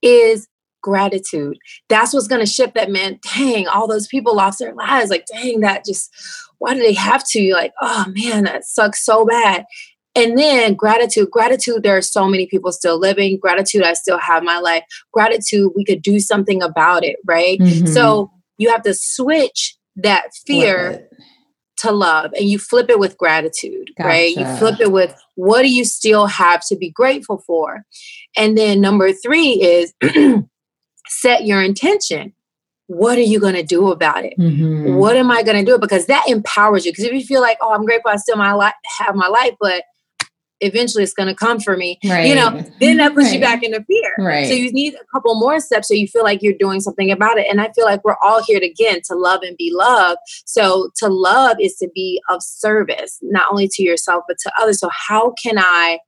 is 0.01 0.47
gratitude. 0.83 1.57
That's 1.89 2.13
what's 2.13 2.27
going 2.27 2.43
to 2.43 2.51
shift 2.51 2.73
that 2.75 2.89
man. 2.89 3.19
Dang, 3.35 3.67
all 3.67 3.87
those 3.87 4.07
people 4.07 4.35
lost 4.35 4.59
their 4.59 4.73
lives. 4.73 5.09
Like, 5.09 5.25
dang, 5.31 5.59
that 5.61 5.85
just, 5.85 6.09
why 6.57 6.73
do 6.73 6.79
they 6.79 6.93
have 6.93 7.23
to? 7.29 7.39
You're 7.39 7.57
like, 7.57 7.73
oh 7.81 8.05
man, 8.09 8.45
that 8.45 8.65
sucks 8.65 9.05
so 9.05 9.25
bad. 9.25 9.65
And 10.13 10.37
then 10.37 10.73
gratitude, 10.73 11.31
gratitude, 11.31 11.83
there 11.83 11.95
are 11.95 12.01
so 12.01 12.27
many 12.27 12.45
people 12.45 12.71
still 12.73 12.99
living. 12.99 13.39
Gratitude, 13.39 13.83
I 13.83 13.93
still 13.93 14.17
have 14.17 14.43
my 14.43 14.59
life. 14.59 14.83
Gratitude, 15.13 15.71
we 15.75 15.85
could 15.85 16.01
do 16.01 16.19
something 16.19 16.61
about 16.61 17.05
it, 17.05 17.15
right? 17.25 17.59
Mm-hmm. 17.59 17.85
So 17.87 18.29
you 18.61 18.69
have 18.69 18.83
to 18.83 18.93
switch 18.93 19.75
that 19.95 20.29
fear 20.45 21.07
to 21.77 21.91
love 21.91 22.31
and 22.37 22.47
you 22.47 22.59
flip 22.59 22.89
it 22.89 22.99
with 22.99 23.17
gratitude, 23.17 23.89
gotcha. 23.97 24.07
right? 24.07 24.35
You 24.35 24.45
flip 24.57 24.79
it 24.79 24.91
with 24.91 25.15
what 25.35 25.63
do 25.63 25.73
you 25.73 25.83
still 25.83 26.27
have 26.27 26.65
to 26.67 26.75
be 26.75 26.91
grateful 26.91 27.39
for? 27.39 27.83
And 28.37 28.57
then 28.57 28.79
number 28.79 29.11
three 29.13 29.61
is 29.61 29.93
set 31.07 31.45
your 31.45 31.61
intention. 31.61 32.33
What 32.85 33.17
are 33.17 33.21
you 33.21 33.39
going 33.39 33.55
to 33.55 33.63
do 33.63 33.89
about 33.89 34.25
it? 34.25 34.33
Mm-hmm. 34.37 34.95
What 34.95 35.17
am 35.17 35.31
I 35.31 35.43
going 35.43 35.65
to 35.65 35.69
do? 35.69 35.79
Because 35.79 36.05
that 36.05 36.25
empowers 36.27 36.85
you. 36.85 36.91
Because 36.91 37.05
if 37.05 37.13
you 37.13 37.23
feel 37.23 37.41
like, 37.41 37.57
oh, 37.61 37.73
I'm 37.73 37.85
grateful, 37.85 38.11
I 38.11 38.17
still 38.17 38.35
my 38.35 38.53
life 38.53 38.73
have 38.99 39.15
my 39.15 39.27
life, 39.27 39.53
but 39.59 39.83
eventually 40.61 41.03
it's 41.03 41.13
going 41.13 41.27
to 41.27 41.35
come 41.35 41.59
for 41.59 41.75
me. 41.75 41.99
Right. 42.05 42.27
You 42.27 42.35
know, 42.35 42.63
then 42.79 42.97
that 42.97 43.13
puts 43.13 43.27
right. 43.27 43.35
you 43.35 43.41
back 43.41 43.63
into 43.63 43.83
fear. 43.83 44.15
Right. 44.17 44.47
So 44.47 44.53
you 44.53 44.71
need 44.71 44.93
a 44.93 45.05
couple 45.13 45.35
more 45.39 45.59
steps 45.59 45.87
so 45.87 45.93
you 45.93 46.07
feel 46.07 46.23
like 46.23 46.41
you're 46.41 46.53
doing 46.57 46.79
something 46.79 47.11
about 47.11 47.37
it. 47.37 47.47
And 47.49 47.59
I 47.59 47.71
feel 47.73 47.85
like 47.85 48.03
we're 48.03 48.17
all 48.23 48.43
here 48.43 48.59
to, 48.59 48.65
again 48.65 49.01
to 49.07 49.15
love 49.15 49.41
and 49.43 49.57
be 49.57 49.71
loved. 49.73 50.19
So 50.45 50.91
to 50.97 51.07
love 51.07 51.57
is 51.59 51.75
to 51.77 51.89
be 51.93 52.21
of 52.29 52.41
service, 52.41 53.19
not 53.21 53.51
only 53.51 53.67
to 53.73 53.83
yourself, 53.83 54.23
but 54.27 54.37
to 54.43 54.51
others. 54.59 54.79
So 54.79 54.89
how 55.09 55.33
can 55.43 55.57
I 55.57 55.99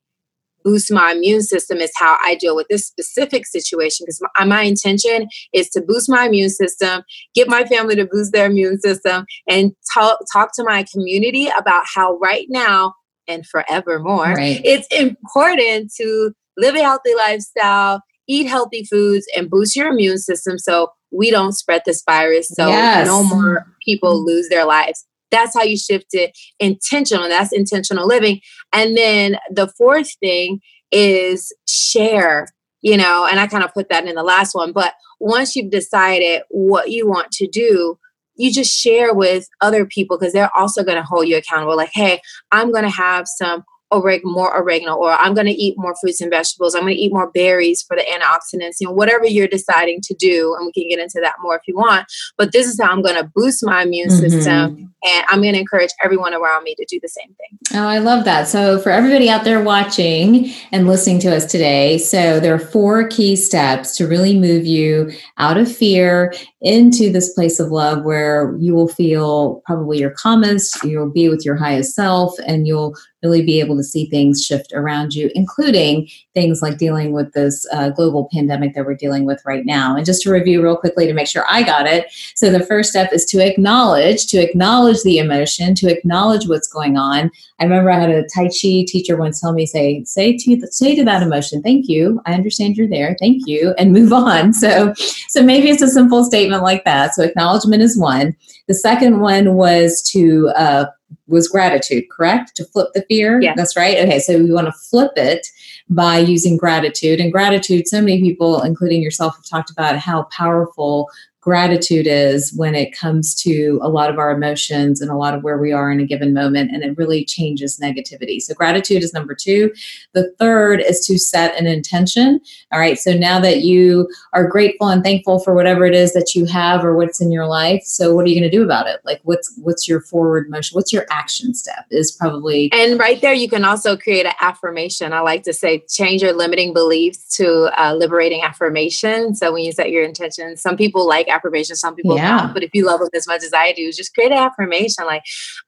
boost 0.64 0.92
my 0.92 1.12
immune 1.12 1.42
system 1.42 1.80
is 1.80 1.92
how 1.96 2.18
I 2.24 2.36
deal 2.36 2.56
with 2.56 2.68
this 2.70 2.88
specific 2.88 3.46
situation 3.46 4.06
because 4.06 4.22
my, 4.38 4.46
my, 4.46 4.62
intention 4.64 5.28
is 5.54 5.70
to 5.72 5.82
boost 5.82 6.10
my 6.10 6.26
immune 6.26 6.50
system, 6.50 7.04
get 7.36 7.50
my 7.50 7.66
family 7.66 7.96
to 7.98 8.08
boost 8.10 8.32
their 8.32 8.46
immune 8.46 8.80
system, 8.80 9.26
and 9.48 9.74
talk, 9.94 10.20
talk 10.32 10.56
to 10.56 10.64
my 10.64 10.86
community 10.94 11.48
about 11.58 11.84
how 11.94 12.18
right 12.20 12.46
now 12.50 12.94
and 13.28 13.46
forevermore 13.48 14.34
right. 14.34 14.62
it's 14.64 14.88
important 14.88 15.92
to 15.96 16.34
live 16.58 16.76
a 16.76 16.82
healthy 16.82 17.16
lifestyle, 17.16 18.02
eat 18.28 18.48
healthy 18.48 18.86
foods, 18.86 19.26
and 19.36 19.50
boost 19.50 19.76
your 19.76 19.88
immune 19.88 20.18
system 20.18 20.58
so 20.58 20.90
we 21.12 21.30
don't 21.32 21.54
spread 21.54 21.82
this 21.86 22.04
virus 22.08 22.50
so 22.50 22.68
yes. 22.68 23.06
no 23.08 23.24
more 23.24 23.66
people 23.86 24.18
mm-hmm. 24.18 24.28
lose 24.28 24.50
their 24.50 24.66
lives. 24.66 25.06
That's 25.32 25.56
how 25.56 25.64
you 25.64 25.78
shift 25.78 26.08
it 26.14 26.38
intentional. 26.60 27.28
That's 27.28 27.52
intentional 27.52 28.08
living. 28.08 28.40
And 28.72 28.96
then 28.96 29.38
the 29.50 29.68
fourth 29.78 30.12
thing 30.20 30.60
is 30.92 31.52
share, 31.68 32.48
you 32.82 32.98
know, 32.98 33.28
and 33.30 33.40
I 33.40 33.48
kind 33.48 33.64
of 33.64 33.74
put 33.74 33.90
that 33.90 34.06
in 34.06 34.16
the 34.16 34.24
last 34.24 34.54
one. 34.54 34.74
But 34.74 34.94
once 35.20 35.56
you've 35.56 35.72
decided 35.72 36.44
what 36.50 36.92
you 36.92 37.08
want 37.08 37.32
to 37.32 37.48
do, 37.48 37.98
you 38.36 38.52
just 38.52 38.72
share 38.72 39.14
with 39.14 39.48
other 39.62 39.86
people 39.86 40.18
because 40.18 40.34
they're 40.34 40.56
also 40.56 40.84
going 40.84 40.98
to 40.98 41.04
hold 41.04 41.28
you 41.28 41.38
accountable. 41.38 41.76
Like, 41.76 41.92
hey, 41.94 42.20
I'm 42.52 42.72
going 42.72 42.84
to 42.84 42.90
have 42.90 43.28
some 43.28 43.64
oreg- 43.94 44.24
more 44.24 44.56
oregano, 44.58 44.96
or 44.96 45.12
I'm 45.12 45.34
going 45.34 45.48
to 45.48 45.54
eat 45.54 45.76
more 45.78 45.96
fruits 46.02 46.20
and 46.20 46.32
vegetables. 46.32 46.76
I'm 46.76 46.82
going 46.82 46.96
to 46.96 47.02
eat 47.02 47.14
more 47.14 47.32
berries 47.32 47.84
for 47.84 47.96
the 47.96 48.04
antioxidants. 48.04 48.78
You 48.80 48.88
know, 48.88 48.94
whatever 48.94 49.26
you're 49.26 49.48
deciding 49.48 50.02
to 50.02 50.16
do, 50.16 50.56
and 50.58 50.66
we 50.66 50.72
can 50.74 50.90
get 50.90 51.00
into 51.00 51.20
that 51.22 51.36
more 51.42 51.56
if 51.56 51.62
you 51.68 51.76
want. 51.76 52.06
But 52.38 52.52
this 52.52 52.68
is 52.68 52.80
how 52.82 52.92
I'm 52.92 53.02
going 53.02 53.16
to 53.16 53.30
boost 53.36 53.64
my 53.66 53.84
immune 53.84 54.10
mm-hmm. 54.10 54.30
system, 54.30 54.94
and 55.04 55.26
I'm 55.28 55.42
going 55.42 55.54
to 55.54 55.60
encourage 55.60 55.92
everyone 56.04 56.34
around 56.34 56.64
me 56.64 56.76
to 56.76 56.86
do 56.90 57.00
the 57.02 57.08
same 57.08 57.36
thing. 57.36 57.80
Oh, 57.80 57.88
I 57.88 58.00
love 58.00 58.26
that. 58.26 58.48
So 58.48 58.80
for 58.80 58.90
everybody 58.90 59.30
out 59.30 59.44
there 59.44 59.62
watching 59.62 60.52
and 60.72 60.88
listening 60.88 61.20
to 61.20 61.36
us 61.36 61.46
today, 61.46 61.98
so 61.98 62.40
there 62.40 62.54
are 62.54 62.60
four 62.60 63.08
key 63.08 63.36
steps 63.36 63.96
to 63.98 64.08
really 64.08 64.38
move 64.38 64.66
you 64.66 65.12
out 65.38 65.58
of 65.58 65.74
fear 65.74 66.34
into 66.64 67.12
this 67.12 67.34
place 67.34 67.60
of 67.60 67.72
love 67.72 68.04
where 68.04 68.56
you 68.58 68.74
will 68.74 68.88
feel 68.88 69.62
probably 69.66 70.00
your 70.00 70.12
calmest, 70.12 70.82
you'll 70.84 71.12
be 71.12 71.28
with 71.28 71.46
your 71.46 71.58
highest 71.58 71.94
self, 71.94 72.34
and 72.48 72.66
you'll 72.66 72.96
really 73.22 73.44
be 73.44 73.60
able 73.60 73.78
to 73.78 73.84
see 73.84 74.06
things 74.06 74.44
shift 74.46 74.74
around 74.74 75.14
you, 75.14 75.32
including 75.34 76.08
things 76.34 76.62
like 76.62 76.78
dealing 76.78 77.14
with 77.14 77.32
this 77.34 77.66
uh, 77.72 77.90
global 77.90 78.30
pandemic 78.34 78.76
that 78.76 78.86
we're 78.86 78.96
dealing 78.96 79.26
with 79.26 79.42
right 79.46 79.66
now. 79.66 79.96
And 79.96 80.06
just 80.06 80.22
to 80.24 80.32
review 80.32 80.62
real 80.62 80.76
quickly 80.76 81.08
to 81.08 81.14
make 81.14 81.28
sure 81.28 81.46
I 81.48 81.64
got 81.64 81.88
it. 81.88 82.08
So 82.36 82.52
the 82.52 82.66
first 82.66 82.90
step 82.90 83.14
is 83.14 83.26
to 83.26 83.40
acknowledge, 83.40 84.28
to 84.28 84.38
acknowledge 84.38 85.02
the 85.04 85.20
emotion, 85.20 85.74
to 85.76 85.90
acknowledge 85.90 86.48
what's 86.48 86.68
going 86.68 86.98
on. 86.98 87.32
I 87.60 87.64
remember 87.64 87.92
I 87.92 88.00
had 88.00 88.10
a 88.10 88.28
Tai 88.28 88.48
Chi 88.48 88.84
teacher 88.88 89.16
once 89.16 89.40
tell 89.40 89.54
me, 89.54 89.66
say, 89.66 90.04
say 90.04 90.38
to 90.38 90.68
say 90.68 90.96
to 90.96 91.06
that 91.06 91.24
emotion, 91.24 91.62
thank 91.62 91.88
you. 91.88 92.22
I 92.26 92.34
understand 92.34 92.76
you're 92.76 92.90
there. 92.90 93.16
Thank 93.20 93.48
you. 93.48 93.74
And 93.78 93.92
move 93.92 94.14
on. 94.14 94.54
So 94.64 94.94
so 95.28 95.44
maybe 95.44 95.70
it's 95.70 95.82
a 95.82 95.90
simple 95.90 96.24
statement 96.24 96.53
like 96.62 96.86
that. 96.86 97.16
So 97.16 97.24
acknowledgement 97.24 97.82
is 97.82 97.98
one. 97.98 98.36
The 98.68 98.74
second 98.74 99.20
one 99.20 99.56
was 99.56 100.02
to 100.12 100.50
uh, 100.56 100.86
was 101.28 101.48
gratitude, 101.48 102.06
correct? 102.12 102.56
To 102.56 102.66
flip 102.66 102.90
the 102.94 103.04
fear. 103.08 103.42
Yeah. 103.42 103.54
That's 103.56 103.76
right. 103.76 103.98
Okay. 103.98 104.20
So 104.20 104.38
we 104.38 104.52
want 104.52 104.68
to 104.68 104.74
flip 104.74 105.12
it 105.16 105.48
by 105.90 106.18
using 106.20 106.58
gratitude. 106.58 107.20
And 107.20 107.32
gratitude, 107.32 107.88
so 107.88 108.00
many 108.00 108.22
people, 108.22 108.62
including 108.62 109.02
yourself, 109.02 109.36
have 109.36 109.46
talked 109.46 109.72
about 109.72 109.98
how 109.98 110.24
powerful 110.36 111.10
gratitude 111.44 112.08
is 112.08 112.54
when 112.54 112.74
it 112.74 112.96
comes 112.98 113.36
to 113.36 113.78
a 113.82 113.90
lot 113.90 114.10
of 114.10 114.18
our 114.18 114.32
emotions 114.32 115.02
and 115.02 115.12
a 115.12 115.16
lot 115.16 115.36
of 115.36 115.44
where 115.44 115.58
we 115.58 115.74
are 115.74 115.92
in 115.92 116.00
a 116.00 116.06
given 116.06 116.34
moment. 116.34 116.72
And 116.72 116.84
it 116.84 116.98
really 116.98 117.26
changes 117.26 117.78
negativity. 117.80 118.42
So, 118.42 118.54
gratitude 118.54 119.04
is 119.04 119.14
number 119.14 119.36
two. 119.36 119.74
The 120.14 120.32
third 120.40 120.80
is 120.80 121.06
to 121.08 121.20
set 121.20 121.60
an 121.60 121.68
intention. 121.68 122.40
All 122.72 122.80
right. 122.80 122.98
So, 122.98 123.14
now 123.14 123.42
that 123.42 123.62
you 123.62 124.10
are 124.32 124.48
grateful 124.48 124.88
and 124.88 125.04
thankful 125.04 125.40
for 125.40 125.54
whatever 125.54 125.86
it 125.86 125.94
is 125.94 126.14
that 126.14 126.34
you 126.34 126.46
have 126.46 126.86
or 126.86 126.96
what's 126.96 127.20
in 127.20 127.30
your 127.30 127.46
life, 127.46 127.84
so 127.84 128.16
what 128.16 128.26
are 128.26 128.30
you 128.30 128.40
going 128.40 128.50
to 128.50 128.58
do 128.58 128.64
about 128.64 128.88
it? 128.88 129.02
Like, 129.04 129.20
what's 129.24 129.54
what's 129.58 129.86
your 129.86 130.00
forward 130.00 130.50
motion? 130.50 130.76
What's 130.76 130.94
your 130.94 131.06
action 131.12 131.54
step? 131.54 131.86
Is 131.92 132.14
probably. 132.14 132.72
And 132.72 132.98
right 132.98 133.20
there, 133.20 133.34
you 133.34 133.50
can 133.50 133.66
also 133.66 133.98
create 133.98 134.26
an 134.26 134.34
affirmation. 134.40 135.12
I 135.12 135.20
like 135.20 135.44
to 135.44 135.54
say, 135.54 135.84
change 135.90 136.22
your 136.22 136.34
limiting 136.34 136.72
beliefs 136.72 137.36
to 137.36 137.70
uh, 137.78 137.96
liberating 137.96 138.44
affirmation. 138.44 139.36
So, 139.36 139.52
when 139.52 139.66
you 139.66 139.74
set 139.74 139.92
your 139.92 140.06
intention, 140.06 140.56
some 140.56 140.78
people 140.78 141.06
like 141.06 141.28
affirmations. 141.34 141.80
Some 141.80 141.96
people 141.96 142.16
yeah. 142.16 142.40
don't. 142.40 142.54
But 142.54 142.64
if 142.64 142.72
you 142.74 142.86
love 142.86 143.00
them 143.00 143.10
as 143.14 143.28
much 143.28 143.44
as 143.44 143.54
I 143.54 143.74
do, 143.74 143.92
just 143.92 144.14
create 144.14 144.32
an 144.32 144.38
affirmation 144.38 145.06
like, 145.06 145.24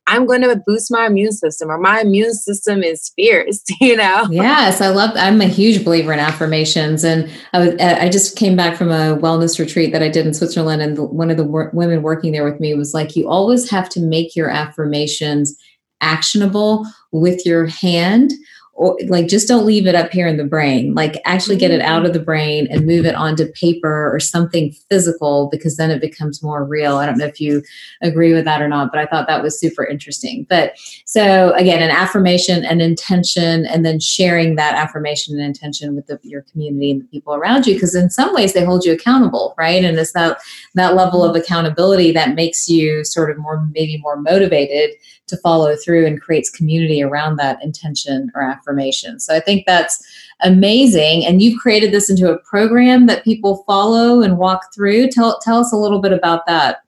I'm 0.07 0.25
going 0.25 0.41
to 0.41 0.62
boost 0.65 0.91
my 0.91 1.07
immune 1.07 1.31
system 1.31 1.69
or 1.69 1.77
my 1.77 2.01
immune 2.01 2.34
system 2.34 2.84
is 2.84 3.12
fierce, 3.15 3.63
you 3.81 3.95
know? 3.95 4.27
Yes, 4.29 4.81
I 4.81 4.89
love, 4.89 5.12
I'm 5.15 5.41
a 5.41 5.48
huge 5.48 5.84
believer 5.84 6.13
in 6.13 6.19
affirmations. 6.19 7.03
And 7.03 7.29
I, 7.53 7.60
was, 7.60 7.75
I 7.79 8.10
just 8.10 8.38
came 8.38 8.55
back 8.55 8.77
from 8.77 8.89
a 8.89 9.17
wellness 9.17 9.60
retreat 9.60 9.91
that 9.91 10.03
I 10.03 10.10
did 10.10 10.25
in 10.25 10.34
Switzerland. 10.34 10.81
And 10.81 10.98
one 10.98 11.31
of 11.31 11.38
the 11.38 11.43
wor- 11.43 11.72
women 11.74 12.01
working 12.01 12.31
there 12.31 12.43
with 12.43 12.60
me 12.60 12.74
was 12.74 12.93
like, 12.93 13.15
you 13.15 13.29
always 13.29 13.69
have 13.69 13.89
to 13.89 14.00
make 14.00 14.36
your 14.36 14.50
affirmations 14.50 15.57
actionable 16.01 16.86
with 17.12 17.45
your 17.45 17.65
hand 17.65 18.31
or 18.75 18.98
like 19.08 19.27
just 19.27 19.48
don't 19.48 19.65
leave 19.65 19.88
it 19.88 19.96
up 19.96 20.12
here 20.12 20.27
in 20.27 20.36
the 20.36 20.44
brain. 20.44 20.94
Like 20.94 21.22
actually 21.24 21.55
get 21.55 21.72
it 21.72 21.82
mm-hmm. 21.82 21.91
out 21.91 22.05
of 22.05 22.12
the 22.12 22.20
brain 22.20 22.67
and 22.70 22.86
move 22.86 23.05
it 23.05 23.15
onto 23.15 23.50
paper 23.53 24.13
or 24.13 24.20
something 24.20 24.74
physical 24.89 25.48
because 25.50 25.77
then 25.77 25.91
it 25.91 26.01
becomes 26.01 26.44
more 26.44 26.65
real. 26.65 26.98
I 26.98 27.05
don't 27.05 27.17
know 27.17 27.25
if 27.25 27.39
you 27.39 27.63
agree 28.01 28.34
with 28.34 28.44
that 28.46 28.62
or 28.62 28.67
not 28.67 28.91
but 28.91 29.00
i 29.00 29.05
thought 29.05 29.27
that 29.27 29.41
was 29.41 29.60
super 29.60 29.86
interesting. 29.86 30.46
But 30.50 30.77
so 31.05 31.53
again 31.53 31.82
an 31.82 31.89
affirmation 31.89 32.65
an 32.65 32.82
intention 32.82 33.65
and 33.65 33.86
then 33.86 34.00
sharing 34.00 34.55
that 34.55 34.75
affirmation 34.75 35.36
and 35.36 35.46
intention 35.46 35.96
with 35.96 36.08
the, 36.08 36.20
your 36.24 36.41
community 36.41 36.91
and 36.91 37.01
the 37.01 37.05
people 37.05 37.34
around 37.34 37.65
you 37.65 37.75
because 37.75 37.96
in 37.96 38.10
some 38.10 38.34
ways 38.34 38.53
they 38.53 38.65
hold 38.65 38.84
you 38.84 38.91
accountable 38.91 39.55
right? 39.58 39.86
And 39.86 39.98
it's 39.98 40.12
that 40.12 40.39
that 40.74 40.96
level 40.96 41.24
of 41.24 41.36
accountability 41.36 42.12
that 42.12 42.36
makes 42.36 42.67
you 42.67 43.05
sort 43.05 43.32
of 43.32 43.38
more 43.38 43.65
maybe 43.74 43.98
more 44.01 44.17
motivated 44.17 44.91
to 45.27 45.38
follow 45.38 45.75
through 45.75 46.05
and 46.05 46.22
creates 46.22 46.50
community 46.50 47.01
around 47.01 47.38
that 47.38 47.62
intention 47.63 48.32
or 48.36 48.41
affirmation. 48.41 49.20
So 49.20 49.36
I 49.36 49.39
think 49.39 49.65
that's 49.65 50.03
amazing. 50.41 51.25
And 51.25 51.41
you've 51.41 51.60
created 51.60 51.91
this 51.91 52.10
into 52.10 52.32
a 52.32 52.39
program 52.39 53.08
that 53.08 53.24
people 53.24 53.63
follow 53.65 54.22
and 54.22 54.38
walk 54.38 54.74
through. 54.74 55.10
Tell 55.10 55.39
tell 55.39 55.60
us 55.60 55.72
a 55.72 55.77
little 55.77 56.01
bit 56.01 56.13
about 56.13 56.46
that. 56.48 56.79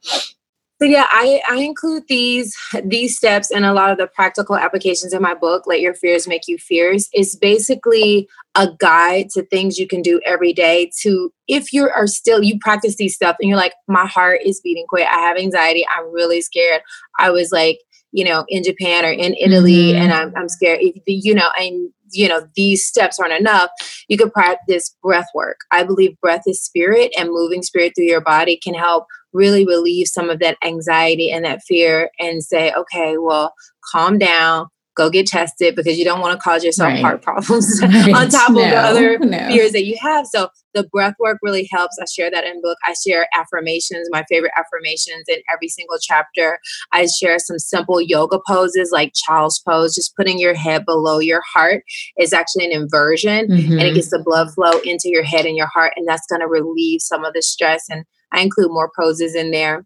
So 0.80 0.86
yeah, 0.86 1.08
I, 1.10 1.42
I 1.50 1.56
include 1.56 2.04
these 2.08 2.56
these 2.86 3.18
steps 3.18 3.50
and 3.50 3.66
a 3.66 3.74
lot 3.74 3.90
of 3.90 3.98
the 3.98 4.06
practical 4.06 4.56
applications 4.56 5.12
in 5.12 5.24
my 5.24 5.34
book, 5.34 5.66
Let 5.66 5.82
Your 5.82 5.96
Fears 5.96 6.28
Make 6.28 6.48
You 6.48 6.60
Fierce. 6.60 7.10
It's 7.14 7.36
basically 7.36 8.30
a 8.54 8.70
guide 8.78 9.32
to 9.32 9.44
things 9.44 9.80
you 9.80 9.88
can 9.88 10.04
do 10.04 10.22
every 10.24 10.54
day 10.54 10.92
to 11.02 11.34
if 11.48 11.74
you 11.74 11.90
are 11.90 12.06
still 12.06 12.44
you 12.44 12.60
practice 12.60 12.96
these 12.98 13.16
stuff 13.16 13.38
and 13.42 13.50
you're 13.50 13.58
like, 13.58 13.74
my 13.88 14.06
heart 14.06 14.42
is 14.46 14.62
beating 14.62 14.86
quick, 14.88 15.08
I 15.10 15.18
have 15.20 15.38
anxiety, 15.38 15.84
I'm 15.96 16.12
really 16.14 16.42
scared. 16.42 16.84
I 17.18 17.32
was 17.32 17.52
like 17.52 17.80
you 18.12 18.24
know, 18.24 18.46
in 18.48 18.64
Japan 18.64 19.06
or 19.06 19.12
in 19.12 19.36
Italy, 19.36 19.92
mm-hmm. 19.92 20.02
and 20.02 20.14
I'm, 20.14 20.34
I'm 20.36 20.50
scared, 20.50 20.80
you 21.06 21.34
know, 21.34 21.50
and 21.60 21.92
you 22.12 22.28
know 22.28 22.48
these 22.56 22.86
steps 22.86 23.20
aren't 23.20 23.34
enough 23.34 23.70
you 24.08 24.18
could 24.18 24.32
practice 24.32 24.96
breath 25.04 25.28
work 25.34 25.58
i 25.72 25.84
believe 25.84 26.20
breath 26.22 26.44
is 26.48 26.64
spirit 26.64 27.12
and 27.18 27.30
moving 27.30 27.62
spirit 27.62 27.94
through 27.96 28.06
your 28.06 28.22
body 28.22 28.58
can 28.58 28.74
help 28.74 29.06
really 29.34 29.66
relieve 29.66 30.08
some 30.08 30.30
of 30.30 30.40
that 30.40 30.58
anxiety 30.64 31.30
and 31.32 31.44
that 31.46 31.62
fear 31.68 32.10
and 32.20 32.44
say 32.44 32.72
okay 32.74 33.18
well 33.18 33.54
calm 33.92 34.18
down 34.18 34.68
go 34.98 35.10
get 35.10 35.28
tested 35.28 35.76
because 35.76 35.98
you 35.98 36.04
don't 36.04 36.20
want 36.20 36.34
to 36.34 36.40
cause 36.40 36.64
yourself 36.64 36.90
right. 36.90 37.02
heart 37.02 37.22
problems 37.22 37.80
right. 37.82 38.14
on 38.14 38.30
top 38.30 38.52
no, 38.52 38.64
of 38.64 38.70
the 38.70 38.76
other 38.76 39.20
no. 39.22 39.38
fears 39.48 39.72
that 39.72 39.86
you 39.86 39.96
have. 40.02 40.26
So 40.26 40.50
the 40.74 40.84
breath 40.92 41.14
work 41.20 41.38
really 41.42 41.68
helps. 41.72 41.98
I 42.02 42.06
share 42.06 42.30
that 42.32 42.44
in 42.44 42.62
book. 42.62 42.78
I 42.86 42.94
share 43.06 43.28
affirmations, 43.34 44.10
my 44.12 44.24
favorite 44.30 44.52
affirmations 44.58 45.24
in 45.28 45.38
every 45.52 45.70
single 45.70 45.98
chapter. 46.02 46.60
I 46.92 47.06
share 47.06 47.40
some 47.40 47.60
simple 47.60 48.02
yoga 48.02 48.40
poses 48.46 48.92
like 48.92 49.14
child's 49.16 49.60
pose, 49.60 49.96
just 49.96 50.16
putting 50.16 50.40
your 50.40 50.54
head 50.54 50.86
below 50.86 51.20
your 51.20 51.42
heart 51.54 51.84
is 52.18 52.34
actually 52.34 52.66
an 52.66 52.72
inversion 52.72 53.48
mm-hmm. 53.48 53.72
and 53.72 53.82
it 53.82 53.86
mm-hmm. 53.86 53.96
gets 53.96 54.10
the 54.10 54.20
blood 54.20 54.52
flow 54.54 54.80
into 54.84 55.10
your 55.10 55.24
head 55.24 55.46
and 55.46 55.56
your 55.56 55.68
heart 55.68 55.94
and 55.96 56.08
that's 56.08 56.28
going 56.28 56.42
to 56.42 56.48
relieve 56.48 57.02
some 57.02 57.24
of 57.24 57.34
the 57.34 57.42
stress 57.42 57.86
and 57.90 58.04
I 58.34 58.42
include 58.42 58.72
more 58.72 58.92
poses 58.98 59.36
in 59.36 59.52
there 59.52 59.86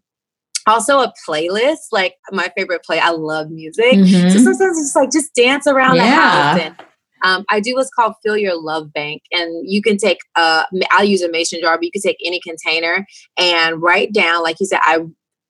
also 0.66 1.00
a 1.00 1.12
playlist 1.28 1.88
like 1.90 2.14
my 2.30 2.50
favorite 2.56 2.82
play 2.84 2.98
i 2.98 3.10
love 3.10 3.50
music 3.50 3.94
mm-hmm. 3.94 4.28
so 4.28 4.38
sometimes 4.38 4.78
it's 4.78 4.86
just 4.86 4.96
like 4.96 5.10
just 5.10 5.34
dance 5.34 5.66
around 5.66 5.96
yeah. 5.96 6.04
the 6.04 6.10
house 6.10 6.60
and 6.60 6.86
um, 7.24 7.44
i 7.50 7.60
do 7.60 7.74
what's 7.74 7.90
called 7.90 8.14
fill 8.22 8.36
your 8.36 8.60
love 8.60 8.92
bank 8.92 9.22
and 9.32 9.68
you 9.68 9.82
can 9.82 9.96
take 9.96 10.18
uh, 10.36 10.64
i'll 10.90 11.04
use 11.04 11.22
a 11.22 11.30
mason 11.30 11.60
jar 11.60 11.76
but 11.76 11.84
you 11.84 11.90
can 11.90 12.02
take 12.02 12.18
any 12.24 12.40
container 12.40 13.06
and 13.36 13.82
write 13.82 14.12
down 14.12 14.42
like 14.42 14.56
you 14.60 14.66
said 14.66 14.80
i 14.82 15.00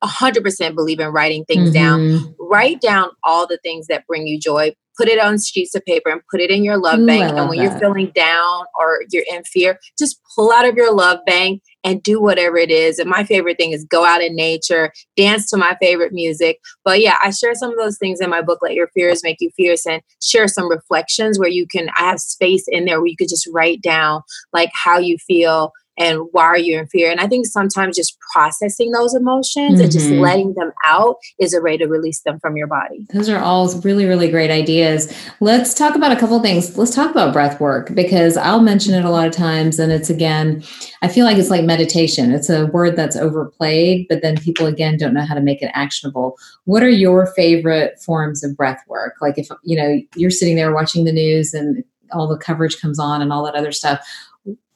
100% 0.04 0.75
believe 0.75 0.99
in 0.99 1.09
writing 1.11 1.45
things 1.45 1.71
mm-hmm. 1.71 1.75
down 1.75 2.35
write 2.40 2.81
down 2.81 3.09
all 3.23 3.47
the 3.47 3.59
things 3.62 3.87
that 3.87 4.07
bring 4.07 4.26
you 4.26 4.38
joy 4.38 4.73
put 4.96 5.08
it 5.08 5.18
on 5.18 5.38
sheets 5.40 5.75
of 5.75 5.84
paper 5.84 6.11
and 6.11 6.20
put 6.30 6.40
it 6.40 6.50
in 6.50 6.64
your 6.64 6.76
love 6.76 7.00
Ooh, 7.00 7.06
bank. 7.06 7.37
And 7.37 7.49
when 7.49 7.58
that. 7.58 7.64
you're 7.64 7.78
feeling 7.78 8.12
down 8.14 8.64
or 8.78 9.02
you're 9.11 9.25
in 9.30 9.42
fear, 9.44 9.78
just 9.99 10.20
pull 10.34 10.52
out 10.52 10.66
of 10.66 10.76
your 10.76 10.94
love 10.94 11.18
bank 11.26 11.62
and 11.84 12.02
do 12.02 12.20
whatever 12.20 12.56
it 12.56 12.70
is. 12.70 12.99
And 12.99 13.11
my 13.11 13.25
favorite 13.25 13.56
thing 13.56 13.72
is 13.72 13.84
go 13.84 14.04
out 14.04 14.22
in 14.22 14.37
nature, 14.37 14.92
dance 15.16 15.49
to 15.50 15.56
my 15.56 15.76
favorite 15.80 16.12
music. 16.12 16.58
But 16.84 17.00
yeah, 17.00 17.16
I 17.22 17.30
share 17.30 17.54
some 17.54 17.70
of 17.70 17.78
those 17.78 17.99
things 17.99 18.20
in 18.20 18.30
my 18.30 18.42
book, 18.42 18.61
Let 18.62 18.75
Your 18.75 18.88
Fears 18.94 19.22
Make 19.25 19.38
You 19.40 19.50
Fierce, 19.56 19.87
and 19.87 20.02
share 20.22 20.49
some 20.49 20.70
reflections 20.70 21.38
where 21.38 21.49
you 21.49 21.66
can, 21.66 21.88
I 21.96 22.04
have 22.04 22.20
space 22.20 22.64
in 22.68 22.84
there 22.84 23.00
where 23.00 23.08
you 23.08 23.16
could 23.16 23.28
just 23.28 23.49
write 23.52 23.82
down 23.82 24.22
like 24.52 24.70
how 24.72 24.99
you 24.99 25.16
feel 25.18 25.72
and 25.99 26.20
why 26.32 26.44
are 26.44 26.58
you 26.58 26.78
in 26.78 26.87
fear 26.87 27.11
and 27.11 27.20
i 27.20 27.26
think 27.26 27.46
sometimes 27.46 27.96
just 27.96 28.16
processing 28.32 28.90
those 28.92 29.14
emotions 29.14 29.80
and 29.80 29.90
just 29.92 30.08
Mhm. 30.11 30.20
letting 30.20 30.54
them 30.54 30.72
out 30.84 31.16
is 31.38 31.52
a 31.54 31.61
way 31.61 31.76
to 31.76 31.87
release 31.87 32.20
them 32.22 32.38
from 32.40 32.56
your 32.56 32.66
body 32.66 33.06
Those 33.12 33.28
are 33.28 33.38
all 33.38 33.68
really, 33.80 34.06
really 34.06 34.30
great 34.30 34.50
ideas. 34.50 35.12
Let's 35.40 35.75
talk 35.75 35.94
about 35.94 36.12
a 36.12 36.16
couple 36.16 36.37
of 36.37 36.42
things. 36.42 36.76
Let's 36.78 36.94
talk 36.94 37.11
about 37.11 37.32
breath 37.32 37.61
work 37.61 37.94
because 37.94 38.37
I'll 38.37 38.61
mention 38.62 38.94
it 38.94 39.04
a 39.04 39.11
lot 39.11 39.26
of 39.26 39.32
times. 39.32 39.78
And 39.78 39.92
it's 39.92 40.08
again, 40.11 40.62
I 41.02 41.08
feel 41.08 41.25
like 41.25 41.37
it's 41.37 41.50
like 41.50 41.64
meditation. 41.64 42.32
It's 42.32 42.49
a 42.50 42.66
word 42.66 42.96
that's 42.96 43.16
overplayed, 43.16 44.06
but 44.08 44.22
then 44.22 44.37
people 44.38 44.66
again 44.66 44.96
don't 44.96 45.14
know 45.14 45.25
how 45.25 45.34
to 45.34 45.40
make 45.40 45.62
it 45.62 45.70
actionable. 45.75 46.37
What 46.64 46.82
are 46.82 46.88
your 46.88 47.26
favorite 47.34 48.00
forms 48.00 48.42
of 48.44 48.56
breath 48.56 48.82
work? 48.88 49.14
Like 49.20 49.37
if, 49.38 49.49
you 49.62 49.76
know, 49.76 50.00
you're 50.16 50.30
sitting 50.30 50.56
there 50.56 50.72
watching 50.75 51.04
the 51.04 51.12
news 51.12 51.52
and 51.54 51.84
all 52.12 52.28
the 52.28 52.37
coverage 52.38 52.80
comes 52.80 52.99
on 52.99 53.22
and 53.22 53.32
all 53.32 53.44
that 53.44 53.54
other 53.54 53.72
stuff. 53.72 54.00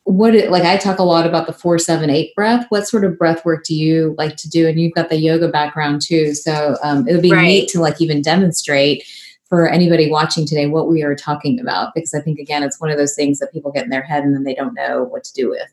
What 0.09 0.35
it, 0.37 0.51
like 0.53 0.63
I 0.63 0.77
talk 0.77 1.01
a 1.01 1.03
lot 1.03 1.27
about 1.27 1.47
the 1.49 1.53
four 1.53 1.79
seven 1.79 2.11
eight 2.11 2.33
breath. 2.35 2.67
What 2.69 2.87
sort 2.87 3.05
of 3.05 3.19
breath 3.19 3.45
work 3.45 3.65
do 3.65 3.75
you 3.75 4.15
like 4.17 4.37
to 4.37 4.49
do? 4.49 4.69
And 4.69 4.79
you've 4.81 4.95
got 4.95 5.09
the 5.09 5.17
yoga 5.19 5.49
background 5.49 6.01
too, 6.01 6.33
so 6.35 6.77
um, 6.83 7.07
it 7.09 7.13
would 7.13 7.23
be 7.23 7.33
Right. 7.33 7.43
neat 7.43 7.69
to 7.71 7.81
like 7.81 8.01
even 8.01 8.23
demonstrate 8.23 9.05
for 9.49 9.69
anybody 9.69 10.11
watching 10.11 10.47
today 10.47 10.67
what 10.67 10.89
we 10.89 11.03
are 11.03 11.15
talking 11.17 11.59
about 11.61 11.93
because 11.95 12.15
I 12.15 12.21
think 12.21 12.39
again 12.39 12.63
it's 12.63 12.81
one 12.81 12.91
of 12.91 12.99
those 12.99 13.15
things 13.15 13.39
that 13.41 13.53
people 13.53 13.71
get 13.73 13.85
in 13.85 13.91
their 13.91 14.03
head 14.03 14.23
and 14.25 14.35
then 14.35 14.45
they 14.45 14.55
don't 14.55 14.75
know 14.75 15.05
what 15.05 15.23
to 15.25 15.33
do 15.35 15.51
with. 15.51 15.69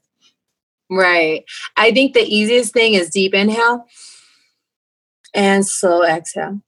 right 0.90 1.44
i 1.78 1.92
think 1.92 2.14
the 2.14 2.22
easiest 2.22 2.72
thing 2.74 2.94
is 2.94 3.10
deep 3.10 3.34
inhale 3.34 3.88
and 5.34 5.66
slow 5.66 6.04
exhale 6.04 6.60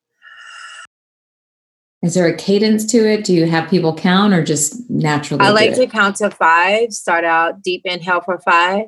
Is 2.02 2.14
there 2.14 2.28
a 2.28 2.36
cadence 2.36 2.86
to 2.92 2.98
it? 2.98 3.24
Do 3.24 3.34
you 3.34 3.48
have 3.48 3.70
people 3.70 3.96
count 3.96 4.34
or 4.34 4.44
just 4.44 4.90
naturally? 4.90 5.44
i 5.44 5.50
like 5.50 5.72
it? 5.72 5.76
to 5.76 5.88
count 5.88 6.18
to 6.18 6.30
five 6.30 6.94
start 6.94 7.24
out 7.24 7.62
deep 7.64 7.82
inhale 7.86 8.22
for 8.22 8.38
five 8.40 8.86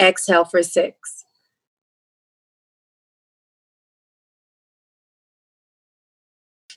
exhale 0.00 0.44
for 0.44 0.62
six 0.62 1.23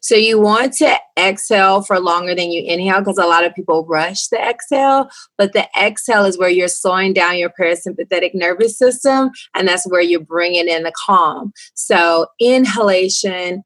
So 0.08 0.16
you 0.16 0.40
want 0.40 0.72
to 0.76 0.96
exhale 1.20 1.82
for 1.82 2.00
longer 2.00 2.34
than 2.34 2.50
you 2.50 2.64
inhale 2.64 3.00
because 3.00 3.18
a 3.18 3.26
lot 3.26 3.44
of 3.44 3.54
people 3.54 3.86
rush 3.86 4.28
the 4.28 4.40
exhale, 4.40 5.10
but 5.38 5.52
the 5.52 5.68
exhale 5.78 6.24
is 6.24 6.38
where 6.38 6.48
you're 6.48 6.70
slowing 6.70 7.12
down 7.12 7.38
your 7.38 7.52
parasympathetic 7.60 8.32
nervous 8.34 8.78
system 8.78 9.32
and 9.54 9.68
that's 9.68 9.86
where 9.86 10.00
you're 10.00 10.22
bringing 10.22 10.70
in 10.70 10.84
the 10.84 10.94
calm. 11.06 11.52
So 11.74 12.28
inhalation, 12.40 13.64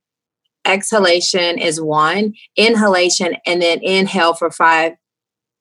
exhalation 0.65 1.59
is 1.59 1.79
one, 1.79 2.33
inhalation 2.57 3.35
and 3.45 3.61
then 3.61 3.77
inhale 3.83 4.33
for 4.33 4.49
5, 4.49 4.93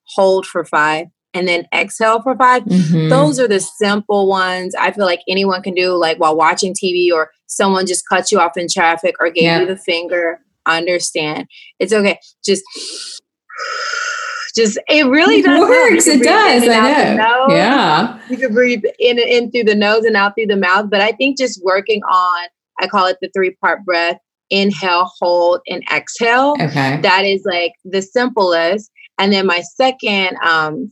hold 0.04 0.46
for 0.46 0.64
5 0.64 1.08
and 1.34 1.46
then 1.46 1.66
exhale 1.74 2.22
for 2.22 2.34
5 2.34 2.64
Mhm. 2.64 3.10
those 3.10 3.38
are 3.38 3.46
the 3.46 3.60
simple 3.60 4.28
ones 4.28 4.74
I 4.74 4.92
feel 4.92 5.04
like 5.04 5.20
anyone 5.28 5.62
can 5.62 5.74
do, 5.74 5.92
like 5.92 6.16
while 6.18 6.36
watching 6.36 6.72
TV 6.72 7.12
or 7.12 7.30
someone 7.48 7.86
just 7.86 8.08
cut 8.08 8.32
you 8.32 8.40
off 8.40 8.56
in 8.56 8.66
traffic 8.66 9.16
or 9.20 9.28
gave 9.28 9.44
Yeah. 9.44 9.60
you 9.60 9.66
the 9.66 9.76
finger. 9.76 10.40
Understand. 10.76 11.46
It's 11.78 11.92
okay. 11.92 12.18
Just, 12.44 12.62
just, 14.56 14.78
it 14.88 15.06
really 15.06 15.42
does. 15.42 15.60
Works. 15.60 16.06
It 16.06 16.22
does. 16.22 16.62
and 16.62 16.72
out 16.72 16.96
the 16.96 17.06
I 17.10 17.14
know. 17.14 17.46
Yeah. 17.54 18.20
You 18.28 18.36
can 18.36 18.52
breathe 18.54 18.82
in 18.98 19.18
and 19.18 19.28
in 19.28 19.50
through 19.50 19.64
the 19.64 19.74
nose 19.74 20.04
and 20.04 20.16
out 20.16 20.34
through 20.36 20.46
the 20.46 20.56
mouth. 20.56 20.90
But 20.90 21.00
I 21.00 21.12
think 21.12 21.38
just 21.38 21.62
working 21.64 22.02
on, 22.04 22.48
I 22.80 22.86
call 22.86 23.06
it 23.06 23.18
the 23.20 23.30
three 23.34 23.56
part 23.62 23.84
breath 23.84 24.18
inhale, 24.50 25.08
hold, 25.20 25.60
and 25.68 25.82
exhale 25.94 26.56
Okay. 26.60 26.98
that 27.02 27.24
is 27.24 27.42
like 27.44 27.72
the 27.84 28.02
simplest 28.02 28.90
and 29.18 29.32
then 29.32 29.46
my 29.46 29.60
second 29.60 30.36
um 30.44 30.90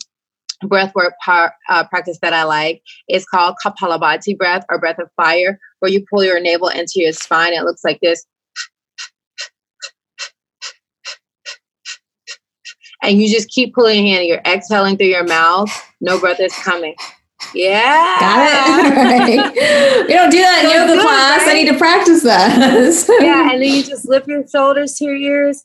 breath 0.67 0.93
work 0.95 1.15
par, 1.25 1.53
uh, 1.69 1.85
practice 1.89 2.19
that 2.23 2.33
i 2.33 2.45
like 2.45 2.81
is 3.09 3.25
called 3.27 3.57
kapalabhati 3.65 4.37
breath 4.39 4.65
or 4.71 4.79
breath 4.79 4.99
of 5.01 5.09
fire 5.17 5.59
where 5.81 5.91
you 5.91 6.05
pull 6.09 6.23
your 6.23 6.39
navel 6.41 6.69
into 6.69 6.95
your 6.97 7.13
spine 7.13 7.53
it 7.53 7.65
looks 7.65 7.83
like 7.85 7.99
this 8.01 8.25
and 13.03 13.21
you 13.21 13.29
just 13.29 13.49
keep 13.49 13.75
pulling 13.75 14.07
your 14.07 14.17
hand 14.17 14.27
you're 14.29 14.41
exhaling 14.47 14.97
through 14.97 15.07
your 15.07 15.25
mouth 15.25 15.71
no 16.01 16.19
breath 16.19 16.41
is 16.41 16.53
coming 16.55 16.95
yeah 17.55 18.17
Got 18.21 19.29
it. 19.29 19.39
Right. 19.49 20.07
We 20.09 20.13
don't 20.15 20.31
do 20.31 20.39
that 20.39 20.65
in 20.65 20.71
So 20.71 20.77
yoga 20.77 20.93
good, 20.95 21.03
class. 21.03 21.43
I 21.47 21.53
need 21.55 21.69
to 21.69 21.79
practice 21.79 22.23
that. 22.25 22.59
yeah, 23.21 23.53
and 23.53 23.63
then 23.63 23.73
you 23.73 23.83
just 23.85 24.09
lift 24.09 24.27
your 24.27 24.47
shoulders 24.47 24.95
to 24.95 25.05
your 25.05 25.15
ears 25.17 25.65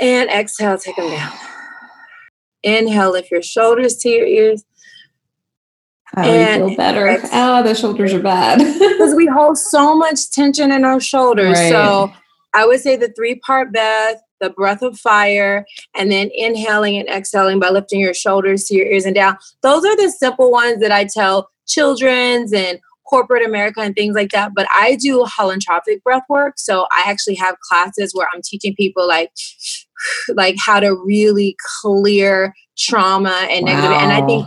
and 0.00 0.30
exhale, 0.30 0.78
take 0.78 0.96
them 0.96 1.10
down. 1.10 1.32
Inhale, 2.62 3.12
lift 3.12 3.30
your 3.30 3.42
shoulders 3.42 3.96
to 3.98 4.08
your 4.08 4.26
ears 4.26 4.64
I 6.14 6.26
and 6.26 6.68
feel 6.68 6.76
better. 6.76 7.08
ex- 7.08 7.28
Oh, 7.32 7.62
the 7.62 7.74
shoulders 7.74 8.14
are 8.14 8.20
bad. 8.22 8.58
because 8.78 9.14
we 9.14 9.26
hold 9.26 9.58
so 9.58 9.94
much 9.96 10.30
tension 10.30 10.72
in 10.72 10.84
our 10.84 11.00
shoulders. 11.00 11.58
Right. 11.58 11.68
So 11.70 12.10
I 12.54 12.66
would 12.66 12.80
say 12.80 12.96
the 12.96 13.08
three 13.10 13.34
part 13.36 13.70
breath, 13.72 14.16
the 14.44 14.50
breath 14.50 14.82
of 14.82 14.98
fire, 14.98 15.64
and 15.96 16.12
then 16.12 16.30
inhaling 16.34 16.96
and 16.98 17.08
exhaling 17.08 17.58
by 17.58 17.70
lifting 17.70 18.00
your 18.00 18.14
shoulders 18.14 18.64
to 18.64 18.74
your 18.74 18.86
ears 18.86 19.04
and 19.06 19.14
down. 19.14 19.36
Those 19.62 19.84
are 19.84 19.96
the 19.96 20.10
simple 20.10 20.50
ones 20.50 20.80
that 20.80 20.92
I 20.92 21.04
tell 21.04 21.48
children's 21.66 22.52
and 22.52 22.78
corporate 23.08 23.44
America 23.44 23.80
and 23.80 23.94
things 23.94 24.14
like 24.14 24.30
that. 24.30 24.52
But 24.54 24.66
I 24.70 24.96
do 24.96 25.24
holotropic 25.38 26.02
breath 26.02 26.22
work. 26.28 26.54
So 26.58 26.86
I 26.90 27.04
actually 27.06 27.34
have 27.36 27.56
classes 27.60 28.12
where 28.14 28.28
I'm 28.34 28.40
teaching 28.42 28.74
people 28.76 29.06
like 29.06 29.30
like 30.34 30.56
how 30.64 30.80
to 30.80 30.94
really 31.04 31.56
clear 31.80 32.54
trauma 32.78 33.46
and 33.50 33.64
negative. 33.66 33.92
And 33.92 34.12
I 34.12 34.26
think 34.26 34.46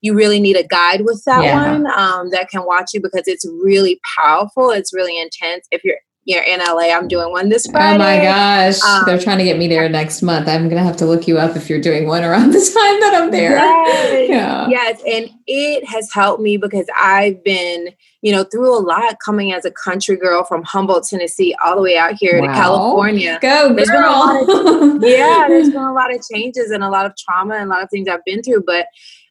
you 0.00 0.14
really 0.14 0.38
need 0.40 0.56
a 0.56 0.66
guide 0.66 1.00
with 1.04 1.22
that 1.24 1.44
Yeah. 1.44 1.72
one 1.72 1.86
um, 1.86 2.30
that 2.30 2.50
can 2.50 2.64
watch 2.66 2.90
you 2.92 3.00
because 3.00 3.24
it's 3.26 3.46
really 3.62 3.98
powerful. 4.18 4.70
It's 4.70 4.92
really 4.92 5.18
intense. 5.18 5.66
If 5.70 5.82
you're 5.82 5.96
you're 6.24 6.42
in 6.42 6.60
LA, 6.60 6.90
I'm 6.94 7.06
doing 7.06 7.30
one 7.30 7.50
this 7.50 7.66
Friday. 7.66 7.96
Oh 7.96 7.98
my 7.98 8.16
gosh. 8.16 8.80
Um, 8.82 9.02
They're 9.04 9.18
trying 9.18 9.38
to 9.38 9.44
get 9.44 9.58
me 9.58 9.68
there 9.68 9.88
next 9.88 10.22
month. 10.22 10.48
I'm 10.48 10.68
going 10.68 10.80
to 10.80 10.82
have 10.82 10.96
to 10.98 11.06
look 11.06 11.28
you 11.28 11.38
up 11.38 11.54
if 11.54 11.68
you're 11.68 11.80
doing 11.80 12.06
one 12.06 12.24
around 12.24 12.50
the 12.52 12.58
time 12.58 13.00
that 13.00 13.12
I'm 13.14 13.30
there. 13.30 13.56
Yes. 13.56 14.28
Yeah. 14.30 14.68
Yes, 14.68 15.02
and 15.06 15.30
it 15.46 15.86
has 15.86 16.10
helped 16.12 16.42
me 16.42 16.56
because 16.56 16.86
I've 16.96 17.44
been, 17.44 17.90
you 18.22 18.32
know, 18.32 18.44
through 18.44 18.74
a 18.74 18.80
lot 18.80 19.16
coming 19.24 19.52
as 19.52 19.66
a 19.66 19.70
country 19.70 20.16
girl 20.16 20.44
from 20.44 20.62
Humboldt, 20.62 21.06
Tennessee, 21.06 21.54
all 21.62 21.76
the 21.76 21.82
way 21.82 21.98
out 21.98 22.14
here 22.14 22.40
to 22.40 22.46
California. 22.46 23.38
Go, 23.42 23.74
There's 23.74 23.88
been 23.88 23.96
a 23.96 24.02
girl. 24.02 24.98
yeah, 25.02 25.44
there's 25.46 25.70
been 25.70 25.82
a 25.82 25.92
lot 25.92 26.14
of 26.14 26.22
changes 26.32 26.70
and 26.70 26.82
a 26.82 26.88
lot 26.88 27.04
of 27.04 27.12
trauma 27.16 27.56
and 27.56 27.70
a 27.70 27.74
lot 27.74 27.82
of 27.82 27.90
things 27.90 28.08
I've 28.08 28.24
been 28.24 28.42
through, 28.42 28.64
but 28.66 28.86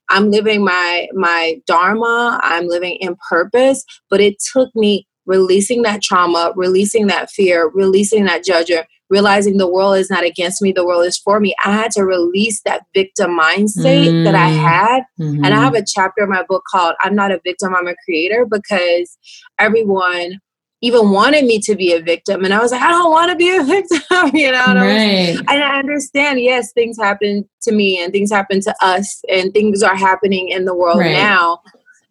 I'm 0.10 0.30
living 0.30 0.64
my 0.64 1.08
my 1.14 1.60
dharma. 1.66 2.40
I'm 2.44 2.68
living 2.68 2.98
in 3.00 3.16
purpose, 3.30 3.84
but 4.10 4.22
it 4.22 4.36
took 4.54 4.70
me 4.76 5.08
releasing 5.26 5.82
that 5.84 6.02
trauma, 6.02 6.54
releasing 6.56 7.08
that 7.08 7.30
fear, 7.30 7.70
releasing 7.74 8.26
that 8.26 8.44
judger, 8.44 8.84
realizing 9.10 9.58
the 9.58 9.68
world 9.70 9.98
is 9.98 10.10
not 10.10 10.24
against 10.24 10.62
me, 10.62 10.72
the 10.72 10.86
world 10.86 11.06
is 11.06 11.18
for 11.18 11.40
me. 11.40 11.54
I 11.64 11.72
had 11.72 11.92
to 11.92 12.04
release 12.04 12.62
that 12.64 12.84
victim 12.96 13.36
mind 13.36 13.70
state 13.70 14.24
that 14.24 14.36
I 14.36 14.50
Mm. 14.50 14.58
had 14.58 15.04
Mhm. 15.20 15.46
and 15.46 15.54
I 15.54 15.60
have 15.62 15.76
a 15.76 15.84
chapter 15.86 16.24
in 16.24 16.30
my 16.30 16.44
book 16.48 16.64
called 16.70 16.96
I'm 17.02 17.16
Not 17.16 17.32
a 17.32 17.40
Victim, 17.44 17.76
I'm 17.76 17.88
a 17.88 17.96
Creator 18.06 18.46
because 18.50 19.18
everyone 19.60 20.40
even 20.82 21.12
wanted 21.12 21.46
me 21.46 21.60
to 21.60 21.76
be 21.76 21.94
a 21.94 22.02
victim. 22.02 22.44
And 22.44 22.54
I 22.54 22.60
was 22.60 22.74
like, 22.74 22.82
I 22.82 22.90
don't 22.90 23.10
want 23.12 23.30
to 23.32 23.38
be 23.38 23.56
a 23.56 23.64
victim, 23.76 24.32
you 24.34 24.52
know? 24.52 24.64
And, 24.68 24.80
I 24.80 24.84
was- 24.86 24.94
right. 24.94 25.38
and 25.50 25.64
I 25.64 25.80
understand, 25.80 26.42
yes, 26.42 26.74
things 26.74 26.98
happen 27.00 27.48
to 27.62 27.72
me 27.72 28.02
and 28.04 28.12
things 28.12 28.30
happen 28.32 28.60
to 28.62 28.76
us 28.82 29.22
and 29.30 29.54
things 29.54 29.82
are 29.82 29.96
happening 29.96 30.50
in 30.50 30.66
the 30.66 30.76
world 30.76 31.00
Right. 31.00 31.14
now. 31.14 31.60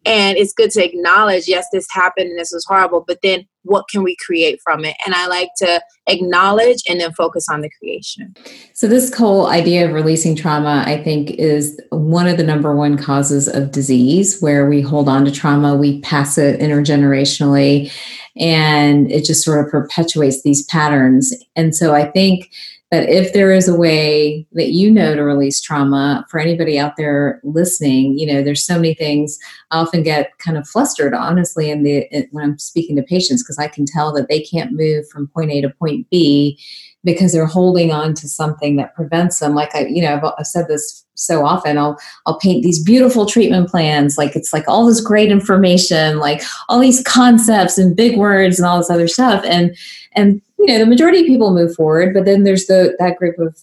And 0.05 0.37
it's 0.37 0.53
good 0.53 0.71
to 0.73 0.85
acknowledge, 0.85 1.47
yes, 1.47 1.67
this 1.73 1.87
happened 1.91 2.31
and 2.31 2.39
this 2.39 2.51
was 2.53 2.65
horrible, 2.67 3.05
but 3.07 3.19
then 3.23 3.47
what 3.65 3.85
can 3.89 4.03
we 4.03 4.17
create 4.27 4.61
from 4.63 4.85
it? 4.85 4.97
And 5.07 5.15
I 5.15 5.27
like 5.29 5.51
to 5.59 5.81
acknowledge 6.09 6.79
and 6.89 7.01
then 7.01 7.13
focus 7.13 7.47
on 7.49 7.61
the 7.61 7.71
creation. 7.79 8.35
So, 8.75 8.89
this 8.89 9.15
whole 9.15 9.47
idea 9.47 9.87
of 9.87 9.93
releasing 9.93 10.35
trauma, 10.35 10.83
I 10.87 11.03
think, 11.03 11.31
is 11.33 11.81
one 11.91 12.27
of 12.27 12.37
the 12.37 12.43
number 12.43 12.75
one 12.75 12.97
causes 12.97 13.47
of 13.49 13.71
disease 13.71 14.41
where 14.41 14.69
we 14.69 14.81
hold 14.81 15.09
on 15.09 15.25
to 15.25 15.31
trauma, 15.31 15.77
we 15.77 16.01
pass 16.01 16.39
it 16.39 16.61
intergenerationally, 16.61 17.93
and 18.37 19.11
it 19.13 19.25
just 19.25 19.45
sort 19.45 19.65
of 19.65 19.71
perpetuates 19.71 20.43
these 20.43 20.65
patterns. 20.67 21.33
And 21.55 21.77
so, 21.77 21.95
I 21.95 22.11
think 22.11 22.51
But 22.93 23.09
if 23.09 23.33
there 23.33 23.51
is 23.51 23.69
a 23.69 23.75
way 23.75 24.47
that 24.53 24.73
you 24.73 24.91
know 24.91 25.15
to 25.15 25.23
release 25.23 25.63
trauma 25.63 26.27
for 26.29 26.39
anybody 26.39 26.79
out 26.79 26.99
there 26.99 27.41
listening, 27.43 28.19
you 28.19 28.27
know, 28.27 28.43
there's 28.43 28.67
so 28.67 28.75
many 28.75 28.93
things. 28.93 29.39
I 29.71 29.79
often 29.79 30.03
get 30.03 30.37
kind 30.41 30.59
of 30.59 30.69
flustered, 30.69 31.15
honestly, 31.15 31.71
in 31.71 31.85
the 31.85 32.07
in, 32.15 32.29
when 32.33 32.45
I'm 32.45 32.59
speaking 32.59 32.97
to 32.97 33.03
patients 33.03 33.43
because 33.43 33.59
I 33.59 33.67
can 33.67 33.87
tell 33.87 34.13
that 34.13 34.29
they 34.29 34.41
can't 34.41 34.73
move 34.73 35.09
from 35.09 35.29
point 35.29 35.51
A 35.51 35.63
to 35.63 35.71
point 35.71 36.07
B 36.11 36.61
because 37.03 37.33
they're 37.33 37.47
holding 37.47 37.93
on 37.93 38.13
to 38.13 38.29
something 38.29 38.77
that 38.77 38.95
prevents 38.95 39.39
them. 39.39 39.55
Like 39.55 39.75
I, 39.75 39.87
you 39.87 40.03
know, 40.03 40.15
I've, 40.15 40.35
I've 40.39 40.47
said 40.47 40.69
this 40.69 41.03
so 41.15 41.47
often. 41.47 41.79
I'll 41.79 41.99
I'll 42.27 42.39
paint 42.39 42.63
these 42.63 42.83
beautiful 42.83 43.25
treatment 43.25 43.71
plans, 43.71 44.19
like 44.19 44.37
it's 44.37 44.53
like 44.53 44.69
all 44.69 44.85
this 44.85 45.01
great 45.01 45.31
information, 45.31 46.19
like 46.19 46.43
all 46.69 46.79
these 46.79 47.03
concepts 47.05 47.79
and 47.79 47.97
big 47.97 48.19
words 48.19 48.59
and 48.59 48.67
all 48.67 48.77
this 48.77 48.91
other 48.91 49.09
stuff, 49.09 49.43
and 49.47 49.75
and 50.15 50.43
you 50.63 50.69
know 50.69 50.79
the 50.79 50.87
majority 50.87 51.21
of 51.21 51.27
people 51.27 51.53
move 51.53 51.75
forward, 51.75 52.15
but 52.15 52.25
then 52.25 52.45
there's 52.45 52.67
the 52.67 52.97
that 52.99 53.17
group 53.17 53.39
of 53.39 53.57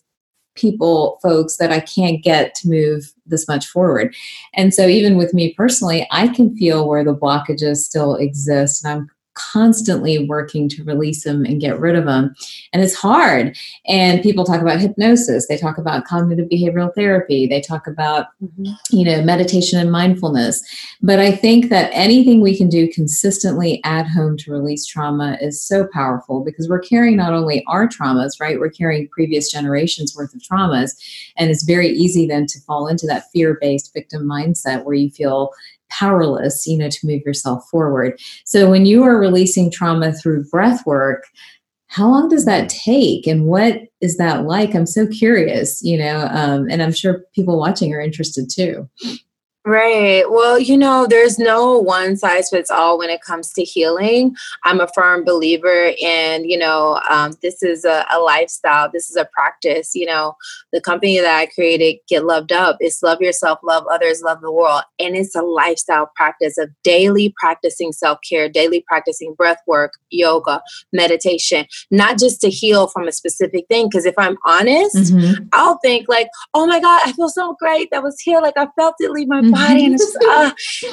people 0.55 1.19
folks 1.21 1.57
that 1.57 1.71
I 1.71 1.79
can't 1.79 2.23
get 2.23 2.53
to 2.55 2.69
move 2.69 3.13
this 3.25 3.47
much 3.47 3.65
forward. 3.67 4.13
And 4.53 4.73
so 4.73 4.87
even 4.87 5.17
with 5.17 5.33
me 5.33 5.53
personally, 5.53 6.07
I 6.11 6.27
can 6.27 6.55
feel 6.57 6.87
where 6.87 7.03
the 7.03 7.15
blockages 7.15 7.77
still 7.77 8.15
exist 8.15 8.83
and 8.83 8.93
I'm 8.93 9.09
constantly 9.51 10.25
working 10.25 10.69
to 10.69 10.83
release 10.83 11.23
them 11.23 11.45
and 11.45 11.61
get 11.61 11.79
rid 11.79 11.95
of 11.95 12.05
them. 12.05 12.35
And 12.73 12.83
it's 12.83 12.95
hard. 12.95 13.57
And 13.87 14.21
people 14.21 14.45
talk 14.45 14.61
about 14.61 14.79
hypnosis, 14.79 15.47
they 15.47 15.57
talk 15.57 15.77
about 15.77 16.05
cognitive 16.05 16.49
behavioral 16.49 16.93
therapy, 16.93 17.47
they 17.47 17.61
talk 17.61 17.87
about, 17.87 18.27
mm-hmm. 18.43 18.73
you 18.91 19.05
know, 19.05 19.21
meditation 19.23 19.79
and 19.79 19.91
mindfulness. 19.91 20.61
But 21.01 21.19
I 21.19 21.31
think 21.31 21.69
that 21.69 21.89
anything 21.93 22.41
we 22.41 22.57
can 22.57 22.69
do 22.69 22.89
consistently 22.91 23.81
at 23.83 24.07
home 24.07 24.37
to 24.37 24.51
release 24.51 24.85
trauma 24.85 25.37
is 25.41 25.61
so 25.61 25.87
powerful 25.93 26.43
because 26.43 26.67
we're 26.67 26.79
carrying 26.79 27.17
not 27.17 27.33
only 27.33 27.63
our 27.67 27.87
traumas, 27.87 28.39
right? 28.39 28.59
We're 28.59 28.69
carrying 28.69 29.07
previous 29.09 29.51
generations 29.51 30.15
worth 30.15 30.33
of 30.33 30.41
traumas. 30.41 30.91
And 31.37 31.49
it's 31.49 31.63
very 31.63 31.89
easy 31.89 32.27
then 32.27 32.45
to 32.47 32.59
fall 32.61 32.87
into 32.87 33.07
that 33.07 33.25
fear 33.31 33.57
based 33.61 33.93
victim 33.93 34.23
mindset 34.23 34.83
where 34.83 34.95
you 34.95 35.09
feel 35.09 35.51
powerless, 35.89 36.65
you 36.67 36.77
know, 36.77 36.89
to 36.89 37.07
move 37.07 37.21
yourself 37.25 37.67
forward. 37.69 38.19
So 38.45 38.69
when 38.69 38.85
you 38.85 39.03
are 39.03 39.19
releasing 39.19 39.71
trauma 39.71 40.13
through 40.13 40.45
breath 40.45 40.85
work, 40.85 41.25
how 41.87 42.07
long 42.07 42.29
does 42.29 42.45
that 42.45 42.69
take 42.69 43.25
and 43.25 43.45
what 43.45 43.81
is 43.99 44.17
that 44.17 44.45
like? 44.45 44.75
I'm 44.75 44.85
so 44.85 45.07
curious, 45.07 45.81
you 45.81 45.97
know, 45.97 46.27
um, 46.31 46.67
and 46.69 46.83
I'm 46.83 46.93
sure 46.93 47.23
people 47.33 47.57
watching 47.57 47.93
are 47.93 48.01
interested 48.01 48.47
too. 48.49 48.87
Right. 49.65 50.23
Well, 50.31 50.57
you 50.57 50.77
know, 50.77 51.05
there's 51.05 51.37
no 51.37 51.77
one 51.77 52.15
size 52.15 52.49
fits 52.49 52.71
all 52.71 52.97
when 52.97 53.09
it 53.09 53.21
comes 53.21 53.51
to 53.53 53.63
healing. 53.63 54.33
I'm 54.63 54.79
a 54.79 54.87
firm 54.95 55.25
believer 55.25 55.91
in, 55.99 56.49
you 56.49 56.57
know, 56.57 57.01
um, 57.09 57.33
this 57.41 57.61
is 57.61 57.83
a, 57.83 58.05
a, 58.09 58.19
lifestyle, 58.19 58.89
this 58.91 59.09
is 59.09 59.17
a 59.17 59.27
practice. 59.33 59.91
You 59.93 60.05
know, 60.05 60.35
the 60.71 60.79
company 60.79 61.19
that 61.19 61.35
I 61.35 61.47
created, 61.47 61.99
Get 62.07 62.23
Loved 62.23 62.53
Up, 62.53 62.77
is 62.79 62.99
love 63.03 63.19
yourself, 63.19 63.59
love 63.61 63.83
others, 63.91 64.21
love 64.23 64.39
the 64.39 64.51
world. 64.51 64.83
And 64.97 65.17
it's 65.17 65.35
a 65.35 65.41
lifestyle 65.41 66.09
practice 66.15 66.57
of 66.57 66.69
daily 66.83 67.33
practicing 67.37 67.91
self 67.91 68.19
care, 68.27 68.47
daily 68.47 68.85
practicing 68.87 69.33
breath 69.33 69.59
work, 69.67 69.91
yoga, 70.09 70.61
meditation, 70.93 71.65
not 71.91 72.17
just 72.17 72.39
to 72.41 72.49
heal 72.49 72.87
from 72.87 73.09
a 73.09 73.11
specific 73.11 73.65
thing. 73.67 73.89
Because 73.89 74.05
if 74.05 74.15
I'm 74.17 74.37
honest, 74.45 75.13
mm-hmm. 75.13 75.43
I'll 75.51 75.79
think, 75.79 76.07
like, 76.07 76.29
oh 76.53 76.65
my 76.65 76.79
God, 76.79 77.01
I 77.05 77.11
feel 77.11 77.29
so 77.29 77.57
great. 77.59 77.89
That 77.91 78.03
was 78.03 78.21
here. 78.21 78.39
Like, 78.39 78.57
I 78.57 78.67
felt 78.77 78.95
it 78.99 79.11
leave 79.11 79.27
my 79.27 79.48
body 79.51 79.69
body 79.69 79.85
and 79.85 79.95
it's 79.95 80.15
uh, 80.27 80.51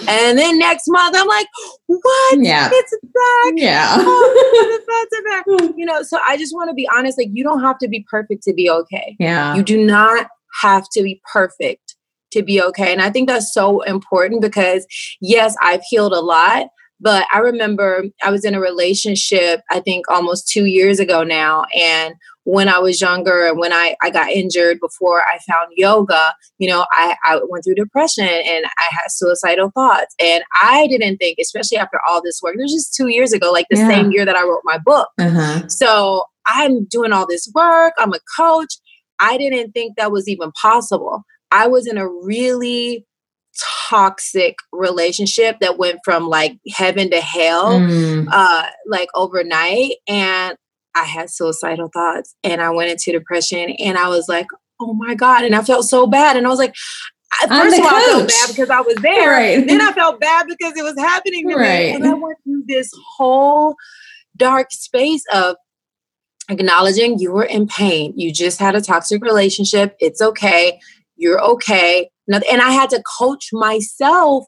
and 0.09 0.39
then 0.39 0.59
next 0.59 0.85
month 0.89 1.17
I'm 1.17 1.27
like, 1.27 1.47
what? 1.87 2.39
Yeah. 2.41 2.69
It's 2.73 2.97
back. 3.03 3.55
Yeah. 3.57 3.97
Oh, 3.99 4.77
it's 4.89 5.23
back. 5.25 5.45
You 5.77 5.85
know, 5.85 6.03
so 6.03 6.19
I 6.27 6.37
just 6.37 6.55
want 6.55 6.71
to 6.71 6.75
be 6.75 6.89
honest. 6.89 7.19
Like 7.19 7.29
you 7.33 7.45
don't 7.45 7.61
have 7.61 7.79
to 7.79 7.89
be 7.89 8.05
perfect 8.11 8.43
to 8.45 8.55
be 8.55 8.71
okay. 8.71 9.17
Yeah. 9.19 9.55
You 9.55 9.63
do 9.63 9.85
not 9.85 10.29
have 10.63 10.85
to 10.93 11.03
be 11.03 11.21
perfect 11.33 11.97
to 12.33 12.43
be 12.43 12.63
okay. 12.63 12.93
And 12.93 13.03
I 13.03 13.11
think 13.11 13.29
that's 13.29 13.53
so 13.53 13.83
important 13.83 14.41
because 14.41 14.87
yes, 15.21 15.55
I've 15.61 15.83
healed 15.89 16.13
a 16.13 16.21
lot, 16.21 16.67
but 17.01 17.27
I 17.33 17.39
remember 17.39 18.05
I 18.23 18.31
was 18.31 18.45
in 18.45 18.55
a 18.55 18.61
relationship, 18.61 19.61
I 19.71 19.81
think 19.81 20.11
almost 20.11 20.49
two 20.49 20.65
years 20.65 20.99
ago 20.99 21.23
now. 21.23 21.65
And 21.77 22.15
when 22.45 22.69
I 22.69 22.79
was 22.79 23.01
younger 23.01 23.47
and 23.47 23.59
when 23.59 23.73
I, 23.73 23.97
I 24.01 24.11
got 24.11 24.31
injured 24.31 24.79
before 24.81 25.21
I 25.23 25.39
found 25.51 25.73
yoga, 25.77 26.33
you 26.59 26.69
know, 26.69 26.87
I, 26.93 27.17
I 27.25 27.41
went 27.49 27.65
through 27.65 27.75
depression 27.75 28.25
and 28.25 28.65
I 28.65 28.87
had 28.91 29.11
suicidal 29.11 29.73
thoughts. 29.75 30.15
And 30.21 30.45
I 30.55 30.87
didn't 30.87 31.19
think, 31.19 31.39
especially 31.41 31.79
after 31.79 31.99
all 32.09 32.23
this 32.23 32.41
work, 32.43 32.55
it 32.55 32.63
was 32.63 32.73
just 32.73 32.95
two 32.95 33.09
years 33.09 33.33
ago, 33.33 33.51
like 33.51 33.67
the 33.69 33.79
yeah. 33.79 33.89
same 33.89 34.13
year 34.13 34.25
that 34.25 34.37
I 34.37 34.45
wrote 34.45 34.63
my 34.65 34.79
book. 34.79 35.09
Uh-huh. 35.19 35.67
So 35.69 36.25
I'm 36.47 36.85
doing 36.85 37.13
all 37.13 37.27
this 37.27 37.51
work, 37.55 37.95
I'm 37.99 38.13
a 38.13 38.21
coach. 38.39 38.75
I 39.19 39.39
didn't 39.39 39.73
think 39.73 39.97
that 39.97 40.13
was 40.13 40.29
even 40.29 40.53
possible. 40.53 41.25
I 41.51 41.67
was 41.67 41.87
in 41.87 41.99
a 41.99 42.09
really 42.09 43.07
toxic 43.89 44.57
relationship 44.73 45.57
that 45.61 45.79
went 45.79 46.01
from 46.05 46.29
like 46.29 46.59
heaven 46.75 47.11
to 47.11 47.21
hell 47.21 47.81
mm. 47.81 48.27
uh 48.31 48.67
like 48.87 49.09
overnight 49.15 49.93
and 50.09 50.57
I 50.97 51.05
had 51.05 51.31
suicidal 51.31 51.91
thoughts 51.93 52.35
and 52.43 52.61
I 52.61 52.71
went 52.71 52.91
into 52.91 53.13
depression 53.13 53.71
and 53.79 53.99
I 53.99 54.09
was 54.09 54.29
like, 54.29 54.47
oh 54.81 54.95
my 54.95 55.15
God. 55.15 55.45
And 55.45 55.55
I 55.55 55.63
felt 55.63 55.85
so 55.85 56.07
bad. 56.07 56.37
And 56.37 56.47
I 56.47 56.51
was 56.51 56.59
like, 56.59 56.75
first 57.49 57.79
of 57.79 57.85
all, 57.85 57.91
I 57.95 58.05
felt 58.07 58.29
bad 58.29 58.49
because 58.49 58.71
I 58.71 58.81
was 58.81 58.97
there. 58.97 59.31
Right. 59.31 59.67
Then 59.67 59.83
I 59.83 59.93
felt 59.93 60.21
bad 60.21 60.47
because 60.49 60.73
it 60.77 60.83
was 60.83 60.99
happening 60.99 61.49
to 61.49 61.55
right. 61.55 61.91
me. 61.91 61.95
And 61.95 62.07
I 62.07 62.15
went 62.15 62.39
through 62.45 62.65
this 62.67 62.91
whole 63.17 63.77
dark 64.37 64.69
space 64.71 65.23
of 65.33 65.57
acknowledging 66.49 67.19
you 67.19 67.33
were 67.33 67.45
in 67.45 67.67
pain. 67.67 68.15
You 68.17 68.33
just 68.33 68.59
had 68.59 68.75
a 68.75 68.81
toxic 68.81 69.23
relationship. 69.23 69.97
It's 70.01 70.23
okay. 70.23 70.81
You're 71.17 71.43
okay. 71.43 72.11
And 72.29 72.61
I 72.61 72.71
had 72.71 72.91
to 72.91 73.03
coach 73.19 73.49
myself 73.53 74.45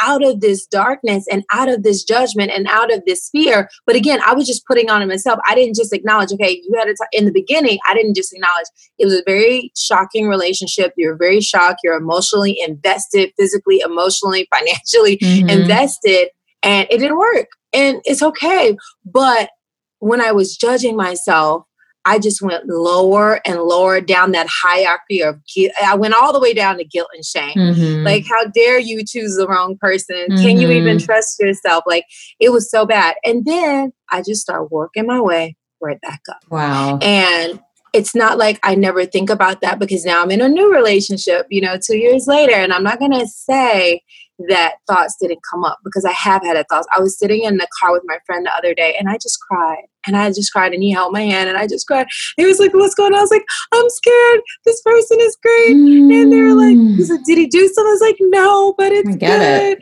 out 0.00 0.24
of 0.24 0.40
this 0.40 0.66
darkness 0.66 1.26
and 1.30 1.44
out 1.52 1.68
of 1.68 1.82
this 1.82 2.02
judgment 2.02 2.50
and 2.50 2.66
out 2.68 2.92
of 2.92 3.02
this 3.06 3.28
fear. 3.30 3.68
But 3.86 3.96
again, 3.96 4.20
I 4.24 4.34
was 4.34 4.46
just 4.46 4.66
putting 4.66 4.90
on 4.90 5.06
myself. 5.06 5.38
I 5.46 5.54
didn't 5.54 5.76
just 5.76 5.92
acknowledge, 5.92 6.32
okay, 6.32 6.60
you 6.62 6.74
had 6.78 6.88
a 6.88 6.92
t- 6.92 7.18
in 7.18 7.26
the 7.26 7.32
beginning, 7.32 7.78
I 7.86 7.94
didn't 7.94 8.16
just 8.16 8.32
acknowledge. 8.32 8.66
It 8.98 9.04
was 9.04 9.14
a 9.14 9.22
very 9.26 9.72
shocking 9.76 10.28
relationship. 10.28 10.92
You're 10.96 11.16
very 11.16 11.40
shocked. 11.40 11.80
You're 11.84 11.96
emotionally 11.96 12.58
invested, 12.66 13.32
physically, 13.38 13.80
emotionally, 13.80 14.48
financially 14.54 15.18
mm-hmm. 15.18 15.48
invested, 15.48 16.28
and 16.62 16.86
it 16.90 16.98
didn't 16.98 17.18
work. 17.18 17.48
And 17.72 18.00
it's 18.04 18.22
okay. 18.22 18.76
But 19.04 19.50
when 19.98 20.20
I 20.20 20.32
was 20.32 20.56
judging 20.56 20.96
myself, 20.96 21.64
I 22.04 22.18
just 22.18 22.40
went 22.40 22.66
lower 22.66 23.40
and 23.46 23.60
lower 23.60 24.00
down 24.00 24.32
that 24.32 24.46
hierarchy 24.50 25.22
of 25.22 25.36
guilt. 25.46 25.72
I 25.84 25.94
went 25.96 26.14
all 26.14 26.32
the 26.32 26.40
way 26.40 26.54
down 26.54 26.78
to 26.78 26.84
guilt 26.84 27.08
and 27.14 27.24
shame. 27.24 27.56
Mm-hmm. 27.56 28.04
Like, 28.04 28.24
how 28.26 28.46
dare 28.46 28.78
you 28.78 29.04
choose 29.04 29.36
the 29.36 29.46
wrong 29.46 29.76
person? 29.78 30.16
Mm-hmm. 30.30 30.42
Can 30.42 30.60
you 30.60 30.70
even 30.70 30.96
mm-hmm. 30.96 31.04
trust 31.04 31.38
yourself? 31.38 31.84
Like, 31.86 32.06
it 32.38 32.50
was 32.50 32.70
so 32.70 32.86
bad. 32.86 33.16
And 33.24 33.44
then 33.44 33.92
I 34.10 34.22
just 34.22 34.40
started 34.40 34.68
working 34.70 35.06
my 35.06 35.20
way 35.20 35.56
right 35.80 36.00
back 36.00 36.20
up. 36.28 36.40
Wow. 36.50 36.98
And 37.02 37.60
it's 37.92 38.14
not 38.14 38.38
like 38.38 38.58
I 38.62 38.74
never 38.76 39.04
think 39.04 39.30
about 39.30 39.60
that 39.60 39.78
because 39.78 40.04
now 40.04 40.22
I'm 40.22 40.30
in 40.30 40.40
a 40.40 40.48
new 40.48 40.72
relationship, 40.72 41.46
you 41.50 41.60
know, 41.60 41.76
two 41.76 41.96
years 41.96 42.26
later. 42.26 42.54
And 42.54 42.72
I'm 42.72 42.84
not 42.84 42.98
going 42.98 43.12
to 43.12 43.26
say 43.26 44.02
that 44.48 44.76
thoughts 44.86 45.16
didn't 45.20 45.40
come 45.50 45.64
up 45.64 45.78
because 45.84 46.04
I 46.04 46.12
have 46.12 46.42
had 46.42 46.56
a 46.56 46.64
thoughts. 46.64 46.86
I 46.94 47.00
was 47.00 47.18
sitting 47.18 47.44
in 47.44 47.56
the 47.56 47.68
car 47.80 47.92
with 47.92 48.02
my 48.06 48.18
friend 48.26 48.46
the 48.46 48.54
other 48.54 48.74
day 48.74 48.96
and 48.98 49.08
I 49.08 49.14
just 49.14 49.38
cried 49.40 49.84
and 50.06 50.16
I 50.16 50.28
just 50.30 50.52
cried 50.52 50.72
and 50.72 50.82
he 50.82 50.90
held 50.90 51.12
my 51.12 51.22
hand 51.22 51.48
and 51.48 51.58
I 51.58 51.66
just 51.66 51.86
cried. 51.86 52.06
He 52.36 52.46
was 52.46 52.58
like, 52.58 52.72
What's 52.72 52.94
going 52.94 53.12
on? 53.12 53.18
I 53.18 53.22
was 53.22 53.30
like, 53.30 53.44
I'm 53.72 53.88
scared. 53.88 54.40
This 54.64 54.80
person 54.82 55.18
is 55.20 55.36
great. 55.42 55.76
Mm. 55.76 56.22
And 56.22 56.32
they 56.32 56.40
were 56.40 56.54
like, 56.54 56.76
he 56.96 57.04
said, 57.04 57.20
Did 57.24 57.38
he 57.38 57.46
do 57.46 57.68
something? 57.68 57.88
I 57.88 57.92
was 57.92 58.00
like, 58.00 58.16
No, 58.20 58.74
but 58.78 58.92
it's 58.92 59.16
good. 59.16 59.22
It. 59.22 59.78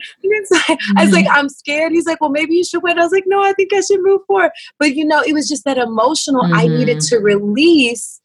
Like, 0.51 0.79
mm. 0.79 0.79
I 0.97 1.05
was 1.05 1.13
like, 1.13 1.27
I'm 1.31 1.49
scared. 1.49 1.91
He's 1.91 2.05
like, 2.05 2.19
Well, 2.21 2.29
maybe 2.29 2.55
you 2.55 2.63
should 2.63 2.83
wait. 2.83 2.97
I 2.97 3.03
was 3.03 3.11
like, 3.11 3.25
No, 3.27 3.41
I 3.41 3.53
think 3.53 3.73
I 3.73 3.81
should 3.81 4.01
move 4.01 4.21
forward. 4.27 4.51
But 4.77 4.95
you 4.95 5.05
know, 5.05 5.21
it 5.21 5.33
was 5.33 5.47
just 5.47 5.63
that 5.65 5.77
emotional 5.77 6.43
mm-hmm. 6.43 6.53
I 6.53 6.67
needed 6.67 6.97
mm-hmm. 6.97 7.15
to 7.15 7.23
release 7.23 8.18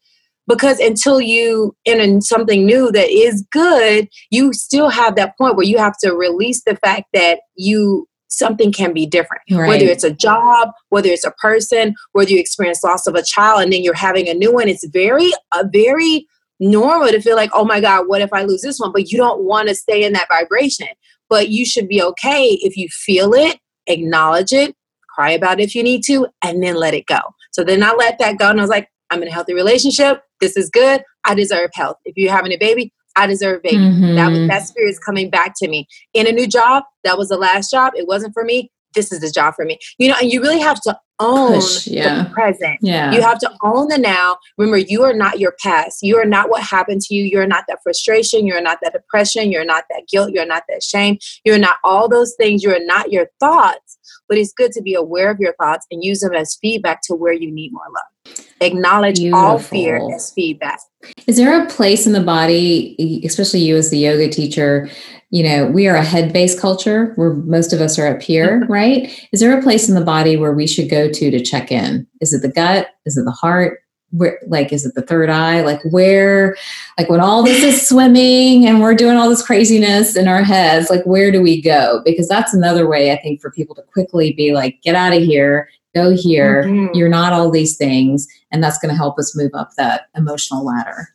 because 0.47 0.79
until 0.79 1.19
you 1.19 1.75
in 1.85 2.21
something 2.21 2.65
new 2.65 2.91
that 2.91 3.09
is 3.09 3.45
good 3.51 4.07
you 4.31 4.53
still 4.53 4.89
have 4.89 5.15
that 5.15 5.37
point 5.37 5.55
where 5.55 5.65
you 5.65 5.77
have 5.77 5.97
to 5.97 6.13
release 6.13 6.63
the 6.65 6.75
fact 6.77 7.05
that 7.13 7.39
you 7.55 8.07
something 8.27 8.71
can 8.71 8.91
be 8.91 9.05
different. 9.05 9.41
Right. 9.49 9.67
whether 9.67 9.85
it's 9.85 10.03
a 10.03 10.11
job 10.11 10.69
whether 10.89 11.09
it's 11.09 11.25
a 11.25 11.31
person 11.31 11.95
whether 12.11 12.31
you 12.31 12.39
experience 12.39 12.83
loss 12.83 13.07
of 13.07 13.15
a 13.15 13.23
child 13.23 13.61
and 13.61 13.71
then 13.71 13.83
you're 13.83 13.93
having 13.93 14.27
a 14.27 14.33
new 14.33 14.53
one 14.53 14.67
it's 14.67 14.87
very 14.87 15.31
a 15.53 15.67
very 15.71 16.27
normal 16.59 17.09
to 17.09 17.21
feel 17.21 17.35
like 17.35 17.51
oh 17.53 17.65
my 17.65 17.79
god 17.79 18.07
what 18.07 18.21
if 18.21 18.31
i 18.33 18.43
lose 18.43 18.61
this 18.61 18.79
one? 18.79 18.91
But 18.91 19.11
you 19.11 19.17
don't 19.17 19.43
want 19.43 19.69
to 19.69 19.75
stay 19.75 20.03
in 20.03 20.13
that 20.13 20.27
vibration. 20.29 20.87
But 21.27 21.49
you 21.49 21.65
should 21.65 21.87
be 21.87 22.03
okay 22.03 22.59
if 22.61 22.77
you 22.77 22.87
feel 22.89 23.33
it 23.33 23.59
acknowledge 23.87 24.51
it 24.51 24.75
cry 25.07 25.31
about 25.31 25.59
it 25.59 25.63
if 25.63 25.75
you 25.75 25.83
need 25.83 26.03
to 26.03 26.27
and 26.43 26.61
then 26.61 26.75
let 26.75 26.93
it 26.93 27.05
go. 27.05 27.19
So 27.51 27.63
then 27.63 27.83
i 27.83 27.93
let 27.93 28.19
that 28.19 28.37
go 28.37 28.49
and 28.49 28.59
i 28.59 28.63
was 28.63 28.69
like 28.69 28.89
i'm 29.09 29.21
in 29.21 29.27
a 29.27 29.31
healthy 29.31 29.53
relationship 29.53 30.21
this 30.41 30.57
is 30.57 30.69
good. 30.69 31.03
I 31.23 31.35
deserve 31.35 31.71
health. 31.73 31.97
If 32.05 32.15
you're 32.17 32.31
having 32.31 32.51
a 32.51 32.57
baby, 32.57 32.91
I 33.15 33.27
deserve 33.27 33.63
baby. 33.63 33.77
Mm-hmm. 33.77 34.15
That 34.15 34.31
was, 34.31 34.47
that 34.47 34.67
spirit 34.67 34.89
is 34.89 34.99
coming 34.99 35.29
back 35.29 35.53
to 35.57 35.67
me. 35.67 35.87
In 36.13 36.27
a 36.27 36.31
new 36.31 36.47
job, 36.47 36.83
that 37.03 37.17
was 37.17 37.29
the 37.29 37.37
last 37.37 37.71
job. 37.71 37.93
It 37.95 38.07
wasn't 38.07 38.33
for 38.33 38.43
me. 38.43 38.71
This 38.93 39.11
is 39.11 39.21
the 39.21 39.29
job 39.29 39.55
for 39.55 39.65
me. 39.65 39.77
You 39.97 40.09
know, 40.09 40.15
and 40.21 40.31
you 40.31 40.41
really 40.41 40.59
have 40.59 40.79
to 40.81 40.97
own 41.19 41.55
Push, 41.55 41.87
yeah. 41.87 42.23
the 42.23 42.29
present. 42.29 42.77
Yeah. 42.81 43.11
You 43.13 43.21
have 43.21 43.39
to 43.39 43.51
own 43.63 43.87
the 43.87 43.97
now. 43.97 44.37
Remember, 44.57 44.77
you 44.77 45.03
are 45.03 45.13
not 45.13 45.39
your 45.39 45.55
past. 45.63 46.03
You 46.03 46.17
are 46.17 46.25
not 46.25 46.49
what 46.49 46.63
happened 46.63 47.01
to 47.01 47.15
you. 47.15 47.23
You're 47.23 47.47
not 47.47 47.65
that 47.67 47.79
frustration. 47.83 48.45
You're 48.45 48.61
not 48.61 48.79
that 48.83 48.93
depression. 48.93 49.51
You're 49.51 49.65
not 49.65 49.85
that 49.89 50.03
guilt. 50.09 50.31
You're 50.31 50.45
not 50.45 50.63
that 50.69 50.83
shame. 50.83 51.17
You're 51.43 51.57
not 51.57 51.77
all 51.83 52.09
those 52.09 52.35
things. 52.35 52.63
You're 52.63 52.85
not 52.85 53.11
your 53.11 53.27
thoughts. 53.39 53.97
But 54.27 54.37
it's 54.37 54.53
good 54.53 54.71
to 54.71 54.81
be 54.81 54.95
aware 54.95 55.29
of 55.29 55.39
your 55.39 55.53
thoughts 55.53 55.85
and 55.91 56.03
use 56.03 56.21
them 56.21 56.33
as 56.33 56.55
feedback 56.55 57.01
to 57.03 57.15
where 57.15 57.33
you 57.33 57.51
need 57.51 57.71
more 57.71 57.83
love. 57.93 58.37
Acknowledge 58.61 59.17
Beautiful. 59.17 59.39
all 59.39 59.59
fear 59.59 60.01
as 60.13 60.31
feedback. 60.31 60.79
Is 61.27 61.37
there 61.37 61.61
a 61.61 61.67
place 61.67 62.07
in 62.07 62.13
the 62.13 62.21
body, 62.21 63.21
especially 63.23 63.59
you 63.59 63.75
as 63.75 63.91
the 63.91 63.97
yoga 63.99 64.27
teacher, 64.29 64.89
you 65.35 65.43
know, 65.43 65.65
we 65.65 65.85
are 65.85 65.97
a 65.97 66.03
head 66.03 66.31
based 66.31 66.61
culture 66.61 67.11
where 67.17 67.33
most 67.33 67.73
of 67.73 67.81
us 67.81 67.99
are 67.99 68.07
up 68.07 68.21
here, 68.21 68.65
right? 68.69 69.27
Is 69.33 69.41
there 69.41 69.57
a 69.57 69.61
place 69.61 69.89
in 69.89 69.95
the 69.95 69.99
body 69.99 70.37
where 70.37 70.53
we 70.53 70.65
should 70.65 70.89
go 70.89 71.11
to 71.11 71.29
to 71.29 71.43
check 71.43 71.73
in? 71.73 72.07
Is 72.21 72.33
it 72.33 72.41
the 72.41 72.47
gut? 72.47 72.87
Is 73.05 73.17
it 73.17 73.25
the 73.25 73.31
heart? 73.31 73.81
Where, 74.11 74.39
like, 74.47 74.71
is 74.71 74.85
it 74.85 74.95
the 74.95 75.01
third 75.01 75.29
eye? 75.29 75.59
Like, 75.59 75.81
where, 75.91 76.55
like, 76.97 77.09
when 77.09 77.19
all 77.19 77.43
this 77.43 77.61
is 77.63 77.85
swimming 77.85 78.65
and 78.65 78.81
we're 78.81 78.95
doing 78.95 79.17
all 79.17 79.27
this 79.27 79.45
craziness 79.45 80.15
in 80.15 80.29
our 80.29 80.41
heads, 80.41 80.89
like, 80.89 81.03
where 81.03 81.33
do 81.33 81.41
we 81.41 81.61
go? 81.61 82.01
Because 82.05 82.29
that's 82.29 82.53
another 82.53 82.87
way, 82.87 83.11
I 83.11 83.17
think, 83.17 83.41
for 83.41 83.51
people 83.51 83.75
to 83.75 83.81
quickly 83.81 84.31
be 84.31 84.53
like, 84.53 84.81
get 84.83 84.95
out 84.95 85.11
of 85.11 85.21
here, 85.21 85.67
go 85.93 86.15
here. 86.15 86.63
Mm-hmm. 86.63 86.95
You're 86.95 87.09
not 87.09 87.33
all 87.33 87.51
these 87.51 87.75
things. 87.75 88.25
And 88.51 88.63
that's 88.63 88.77
going 88.77 88.93
to 88.93 88.97
help 88.97 89.19
us 89.19 89.35
move 89.35 89.51
up 89.53 89.71
that 89.75 90.03
emotional 90.15 90.63
ladder. 90.63 91.09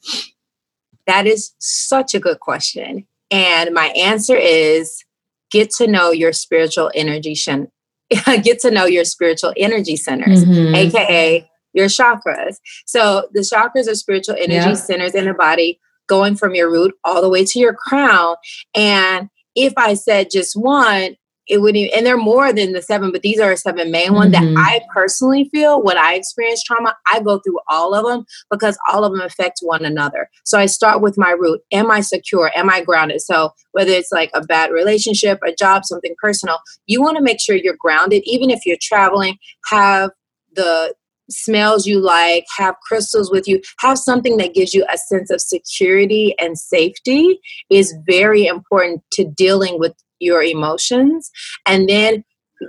That 1.06 1.26
is 1.26 1.52
such 1.58 2.12
a 2.12 2.20
good 2.20 2.40
question. 2.40 3.06
And 3.30 3.72
my 3.72 3.86
answer 3.88 4.36
is 4.36 5.04
get 5.50 5.70
to 5.70 5.86
know 5.86 6.10
your 6.10 6.32
spiritual 6.32 6.90
energy 6.94 7.34
shen- 7.34 7.70
get 8.42 8.60
to 8.60 8.70
know 8.70 8.86
your 8.86 9.04
spiritual 9.04 9.52
energy 9.56 9.96
centers, 9.96 10.44
mm-hmm. 10.44 10.74
aka 10.74 11.48
your 11.72 11.86
chakras. 11.86 12.56
So 12.86 13.28
the 13.32 13.40
chakras 13.40 13.88
are 13.88 13.94
spiritual 13.94 14.34
energy 14.34 14.70
yeah. 14.70 14.74
centers 14.74 15.14
in 15.14 15.26
the 15.26 15.34
body 15.34 15.78
going 16.08 16.34
from 16.34 16.54
your 16.54 16.70
root 16.70 16.92
all 17.04 17.22
the 17.22 17.28
way 17.28 17.44
to 17.44 17.58
your 17.58 17.74
crown. 17.74 18.34
And 18.74 19.28
if 19.54 19.72
I 19.76 19.94
said 19.94 20.28
just 20.30 20.54
one, 20.56 21.16
it 21.50 21.60
would 21.60 21.76
and 21.76 22.06
they're 22.06 22.16
more 22.16 22.52
than 22.52 22.72
the 22.72 22.80
seven 22.80 23.10
but 23.10 23.22
these 23.22 23.40
are 23.40 23.54
seven 23.56 23.90
main 23.90 24.14
ones 24.14 24.34
mm-hmm. 24.34 24.54
that 24.54 24.60
i 24.60 24.80
personally 24.94 25.48
feel 25.52 25.82
when 25.82 25.98
i 25.98 26.14
experience 26.14 26.62
trauma 26.62 26.94
i 27.06 27.20
go 27.20 27.38
through 27.40 27.58
all 27.68 27.92
of 27.92 28.06
them 28.06 28.24
because 28.50 28.78
all 28.90 29.04
of 29.04 29.12
them 29.12 29.20
affect 29.20 29.58
one 29.62 29.84
another. 29.84 30.28
So 30.44 30.58
i 30.58 30.66
start 30.66 31.02
with 31.02 31.18
my 31.18 31.30
root. 31.30 31.60
Am 31.72 31.90
i 31.90 32.00
secure? 32.00 32.50
Am 32.56 32.70
i 32.70 32.80
grounded? 32.82 33.20
So 33.20 33.50
whether 33.72 33.90
it's 33.90 34.12
like 34.12 34.30
a 34.34 34.44
bad 34.44 34.70
relationship 34.70 35.38
a 35.44 35.52
job 35.52 35.84
something 35.84 36.14
personal 36.22 36.58
you 36.86 37.02
want 37.02 37.16
to 37.16 37.22
make 37.22 37.40
sure 37.40 37.56
you're 37.56 37.76
grounded 37.78 38.22
even 38.24 38.50
if 38.50 38.64
you're 38.64 38.78
traveling 38.80 39.36
have 39.68 40.10
the 40.54 40.94
smells 41.30 41.86
you 41.86 42.00
like, 42.00 42.44
have 42.56 42.74
crystals 42.86 43.30
with 43.30 43.46
you, 43.46 43.60
have 43.78 43.98
something 43.98 44.36
that 44.38 44.54
gives 44.54 44.74
you 44.74 44.84
a 44.92 44.98
sense 44.98 45.30
of 45.30 45.40
security 45.40 46.34
and 46.38 46.58
safety 46.58 47.40
is 47.70 47.94
very 48.06 48.46
important 48.46 49.02
to 49.12 49.24
dealing 49.24 49.78
with 49.78 49.94
your 50.20 50.42
emotions. 50.42 51.30
And 51.66 51.88
then 51.88 52.24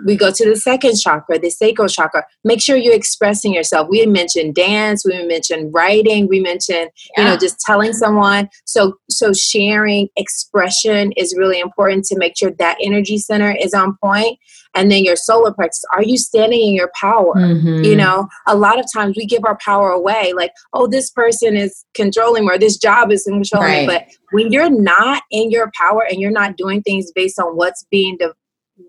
we 0.05 0.15
go 0.15 0.31
to 0.31 0.49
the 0.49 0.55
second 0.55 0.97
chakra, 0.99 1.39
the 1.39 1.49
sacral 1.49 1.87
chakra. 1.87 2.23
Make 2.43 2.61
sure 2.61 2.75
you're 2.77 2.93
expressing 2.95 3.53
yourself. 3.53 3.87
We 3.89 4.05
mentioned 4.05 4.55
dance, 4.55 5.03
we 5.05 5.25
mentioned 5.25 5.73
writing, 5.73 6.27
we 6.27 6.39
mentioned, 6.39 6.89
yeah. 7.17 7.23
you 7.23 7.29
know, 7.29 7.37
just 7.37 7.59
telling 7.59 7.93
someone. 7.93 8.49
So 8.65 8.95
so 9.09 9.33
sharing 9.33 10.09
expression 10.15 11.11
is 11.17 11.35
really 11.37 11.59
important 11.59 12.05
to 12.05 12.17
make 12.17 12.37
sure 12.37 12.51
that 12.51 12.77
energy 12.81 13.17
center 13.17 13.55
is 13.59 13.73
on 13.73 13.97
point. 14.03 14.39
And 14.73 14.89
then 14.89 15.03
your 15.03 15.17
solar 15.17 15.53
plexus, 15.53 15.83
are 15.93 16.03
you 16.03 16.17
standing 16.17 16.61
in 16.61 16.73
your 16.73 16.91
power? 16.99 17.35
Mm-hmm. 17.35 17.83
You 17.83 17.95
know, 17.95 18.29
a 18.47 18.55
lot 18.55 18.79
of 18.79 18.85
times 18.93 19.17
we 19.17 19.25
give 19.25 19.43
our 19.43 19.57
power 19.57 19.89
away, 19.89 20.31
like, 20.33 20.53
oh, 20.73 20.87
this 20.87 21.11
person 21.11 21.57
is 21.57 21.83
controlling 21.93 22.45
or 22.45 22.57
this 22.57 22.77
job 22.77 23.11
is 23.11 23.23
controlling. 23.23 23.85
Right. 23.85 23.87
But 23.87 24.05
when 24.31 24.51
you're 24.51 24.69
not 24.69 25.23
in 25.29 25.51
your 25.51 25.69
power 25.77 26.05
and 26.09 26.21
you're 26.21 26.31
not 26.31 26.55
doing 26.55 26.81
things 26.83 27.11
based 27.13 27.37
on 27.37 27.57
what's 27.57 27.85
being 27.91 28.15
de- 28.17 28.33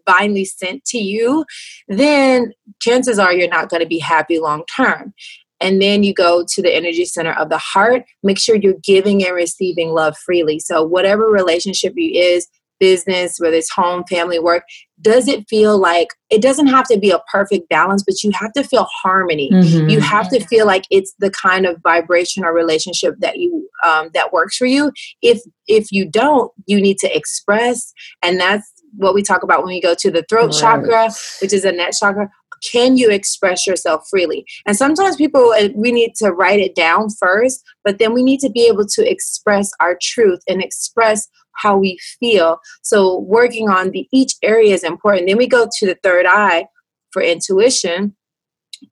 divinely 0.07 0.45
sent 0.45 0.85
to 0.87 0.99
you, 0.99 1.45
then 1.89 2.53
chances 2.81 3.19
are 3.19 3.33
you're 3.33 3.49
not 3.49 3.69
going 3.69 3.83
to 3.83 3.89
be 3.89 3.99
happy 3.99 4.39
long 4.39 4.65
term. 4.75 5.13
And 5.61 5.81
then 5.81 6.03
you 6.03 6.13
go 6.13 6.45
to 6.49 6.63
the 6.63 6.75
energy 6.75 7.05
center 7.05 7.33
of 7.33 7.49
the 7.49 7.59
heart. 7.59 8.03
Make 8.25 8.39
sure 8.39 8.57
you're 8.57 8.75
giving 8.83 9.25
and 9.25 9.35
receiving 9.35 9.91
love 9.91 10.17
freely. 10.19 10.59
So, 10.59 10.83
whatever 10.83 11.27
relationship 11.27 11.93
you 11.97 12.21
is, 12.21 12.49
business, 12.83 13.39
whether 13.39 13.55
it's 13.55 13.71
home, 13.71 14.03
family, 14.11 14.41
work, 14.41 14.65
does 15.01 15.29
it 15.29 15.49
feel 15.49 15.79
like 15.79 16.09
it 16.31 16.43
doesn't 16.43 16.67
have 16.67 16.85
to 16.89 16.99
be 16.99 17.13
a 17.13 17.21
perfect 17.31 17.69
balance, 17.69 18.03
but 18.03 18.25
you 18.25 18.33
have 18.35 18.53
to 18.55 18.65
feel 18.65 18.89
harmony. 18.91 19.51
Mm-hmm. 19.53 19.89
You 19.89 20.01
have 20.01 20.29
to 20.31 20.45
feel 20.47 20.67
like 20.67 20.83
it's 20.91 21.15
the 21.21 21.31
kind 21.31 21.65
of 21.65 21.81
vibration 21.85 22.45
or 22.45 22.53
relationship 22.53 23.15
that 23.21 23.39
you 23.39 23.69
um, 23.85 24.11
that 24.15 24.33
works 24.33 24.57
for 24.57 24.67
you. 24.67 24.91
If 25.23 25.41
if 25.69 25.93
you 25.93 26.11
don't, 26.11 26.51
you 26.67 26.81
need 26.81 26.99
to 26.99 27.17
express, 27.17 27.93
and 28.21 28.41
that's 28.41 28.72
what 28.97 29.15
we 29.15 29.23
talk 29.23 29.43
about 29.43 29.61
when 29.61 29.75
we 29.75 29.81
go 29.81 29.95
to 29.95 30.11
the 30.11 30.25
throat 30.29 30.51
right. 30.51 30.61
chakra, 30.61 31.11
which 31.41 31.53
is 31.53 31.65
a 31.65 31.73
neck 31.73 31.93
chakra. 31.99 32.31
Can 32.63 32.97
you 32.97 33.11
express 33.11 33.67
yourself 33.67 34.07
freely? 34.09 34.45
And 34.67 34.77
sometimes 34.77 35.17
people, 35.17 35.53
uh, 35.53 35.69
we 35.75 35.91
need 35.91 36.15
to 36.17 36.31
write 36.31 36.61
it 36.61 36.77
down 36.77 37.09
first, 37.11 37.63
but 37.83 37.99
then 37.99 38.13
we 38.13 38.23
need 38.23 38.39
to 38.41 38.51
be 38.51 38.67
able 38.67 38.87
to 38.87 39.11
express 39.11 39.71
our 39.81 39.99
truth 40.01 40.41
and 40.49 40.63
express 40.63 41.29
how 41.55 41.77
we 41.77 41.99
feel. 42.21 42.59
So 42.83 43.19
working 43.21 43.69
on 43.69 43.91
the 43.91 44.07
each 44.13 44.35
area 44.43 44.75
is 44.75 44.85
important. 44.85 45.27
Then 45.27 45.39
we 45.39 45.49
go 45.49 45.67
to 45.79 45.87
the 45.87 45.97
third 46.03 46.27
eye 46.27 46.67
for 47.11 47.21
intuition. 47.21 48.15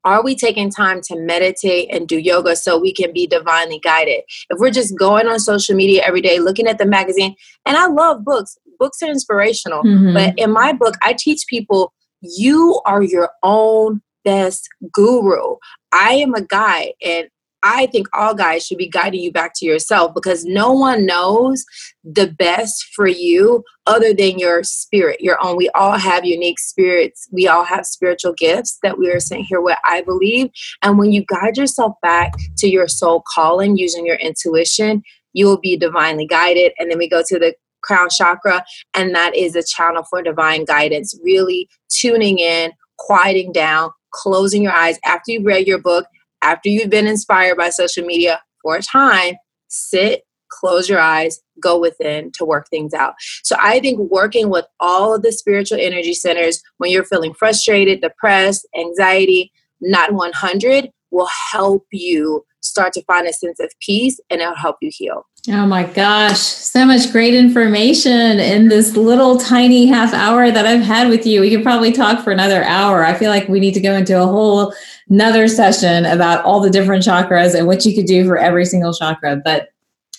Are 0.05 0.23
we 0.23 0.37
taking 0.37 0.71
time 0.71 1.01
to 1.05 1.19
meditate 1.19 1.93
and 1.93 2.07
do 2.07 2.19
yoga 2.19 2.55
so 2.55 2.79
we 2.79 2.93
can 2.93 3.13
be 3.13 3.27
divinely 3.27 3.81
guided? 3.83 4.23
If 4.49 4.59
we're 4.59 4.71
just 4.71 4.97
going 4.97 5.27
on 5.27 5.41
social 5.41 5.75
media 5.75 6.03
every 6.07 6.21
day, 6.21 6.39
looking 6.39 6.69
at 6.69 6.79
the 6.79 6.87
magazine, 6.87 7.35
and 7.67 7.77
I 7.77 7.87
love 7.87 8.25
books, 8.25 8.57
books 8.81 9.01
are 9.03 9.11
inspirational. 9.11 9.85
Mm-hmm. 9.85 10.15
But 10.15 10.35
in 10.37 10.51
my 10.51 10.73
book, 10.73 10.97
I 11.03 11.15
teach 11.17 11.45
people 11.49 11.93
you 12.21 12.81
are 12.85 13.03
your 13.03 13.31
own 13.45 14.03
best 14.25 14.69
guru. 14.93 15.57
I 15.93 16.15
am 16.15 16.35
a 16.35 16.43
guide, 16.43 16.93
and 17.03 17.29
I 17.63 17.87
think 17.87 18.09
all 18.15 18.35
guys 18.35 18.67
should 18.67 18.79
be 18.79 18.89
guiding 18.89 19.21
you 19.21 19.33
back 19.33 19.53
to 19.57 19.67
yourself 19.67 20.15
because 20.15 20.45
no 20.45 20.73
one 20.73 21.05
knows 21.05 21.65
the 22.05 22.27
best 22.27 22.87
for 22.95 23.07
you 23.07 23.63
other 23.87 24.15
than 24.15 24.39
your 24.39 24.63
spirit, 24.63 25.21
your 25.21 25.37
own. 25.45 25.57
We 25.57 25.69
all 25.71 25.99
have 25.99 26.25
unique 26.25 26.59
spirits. 26.59 27.29
We 27.31 27.49
all 27.49 27.65
have 27.65 27.85
spiritual 27.85 28.33
gifts 28.33 28.79
that 28.83 28.99
we 28.99 29.11
are 29.11 29.21
sent 29.21 29.45
here 29.47 29.61
with, 29.61 29.77
I 29.85 30.01
believe. 30.01 30.51
And 30.83 30.99
when 30.99 31.13
you 31.13 31.25
guide 31.27 31.59
yourself 31.59 31.93
back 32.03 32.33
to 32.59 32.69
your 32.69 32.89
soul 32.89 33.23
calling 33.35 33.77
using 33.77 34.07
your 34.07 34.17
intuition, 34.17 35.03
you 35.35 35.47
will 35.47 35.61
be 35.61 35.77
divinely 35.77 36.27
guided. 36.27 36.73
And 36.79 36.91
then 36.91 36.99
we 36.99 37.09
go 37.09 37.23
to 37.27 37.39
the 37.39 37.55
crown 37.83 38.09
chakra, 38.11 38.65
and 38.95 39.15
that 39.15 39.35
is 39.37 39.57
a 39.57 39.63
channel 39.63 40.05
for 40.09 40.23
divine 40.23 40.65
guidance. 40.65 41.19
Really 41.23 41.69
tuning 41.89 42.39
in, 42.39 42.73
quieting 42.99 43.53
down, 43.53 43.91
closing 44.13 44.63
your 44.63 44.73
eyes 44.73 44.99
after 45.05 45.33
you've 45.33 45.45
read 45.45 45.67
your 45.67 45.81
book, 45.81 46.07
after 46.43 46.69
you've 46.69 46.91
been 46.91 47.07
inspired 47.07 47.57
by 47.57 47.71
social 47.71 48.05
media 48.05 48.41
for 48.63 48.77
a 48.77 48.83
time, 48.83 49.35
sit, 49.69 50.23
close 50.51 50.89
your 50.89 51.01
eyes, 51.01 51.41
go 51.63 51.79
within 51.79 52.31
to 52.33 52.45
work 52.45 52.69
things 52.69 52.93
out. 52.93 53.15
So 53.43 53.57
I 53.59 53.81
think 53.81 53.99
working 54.11 54.51
with 54.51 54.67
all 54.81 55.15
of 55.15 55.23
the 55.23 55.33
spiritual 55.33 55.79
energy 55.81 56.15
centers 56.15 56.63
when 56.79 56.91
you're 56.91 57.05
feeling 57.05 57.35
frustrated, 57.35 58.01
depressed, 58.01 58.67
anxiety, 58.77 59.53
not 59.81 60.13
100 60.13 60.91
will 61.11 61.29
help 61.53 61.87
you 61.91 62.45
start 62.61 62.93
to 62.93 63.03
find 63.05 63.27
a 63.27 63.33
sense 63.33 63.61
of 63.61 63.73
peace 63.81 64.21
and 64.31 64.41
it'll 64.41 64.55
help 64.55 64.77
you 64.81 64.91
heal. 64.93 65.27
Oh 65.49 65.67
my 65.67 65.85
gosh, 65.85 66.39
so 66.39 66.85
much 66.85 67.11
great 67.13 67.33
information 67.33 68.39
in 68.39 68.69
this 68.69 68.95
little 68.95 69.39
tiny 69.39 69.87
half 69.87 70.13
hour 70.13 70.51
that 70.51 70.67
I've 70.67 70.83
had 70.83 71.09
with 71.09 71.25
you. 71.25 71.41
We 71.41 71.51
could 71.51 71.63
probably 71.63 71.93
talk 71.93 72.23
for 72.23 72.31
another 72.31 72.63
hour. 72.65 73.05
I 73.05 73.15
feel 73.15 73.31
like 73.31 73.49
we 73.49 73.59
need 73.59 73.73
to 73.75 73.81
go 73.81 73.95
into 73.95 74.21
a 74.21 74.27
whole 74.27 74.75
another 75.09 75.49
session 75.49 76.05
about 76.05 76.45
all 76.45 76.61
the 76.61 76.69
different 76.69 77.05
chakras 77.05 77.55
and 77.55 77.67
what 77.67 77.87
you 77.87 77.95
could 77.95 78.05
do 78.07 78.27
for 78.27 78.37
every 78.37 78.67
single 78.67 78.93
chakra. 78.93 79.41
But 79.43 79.71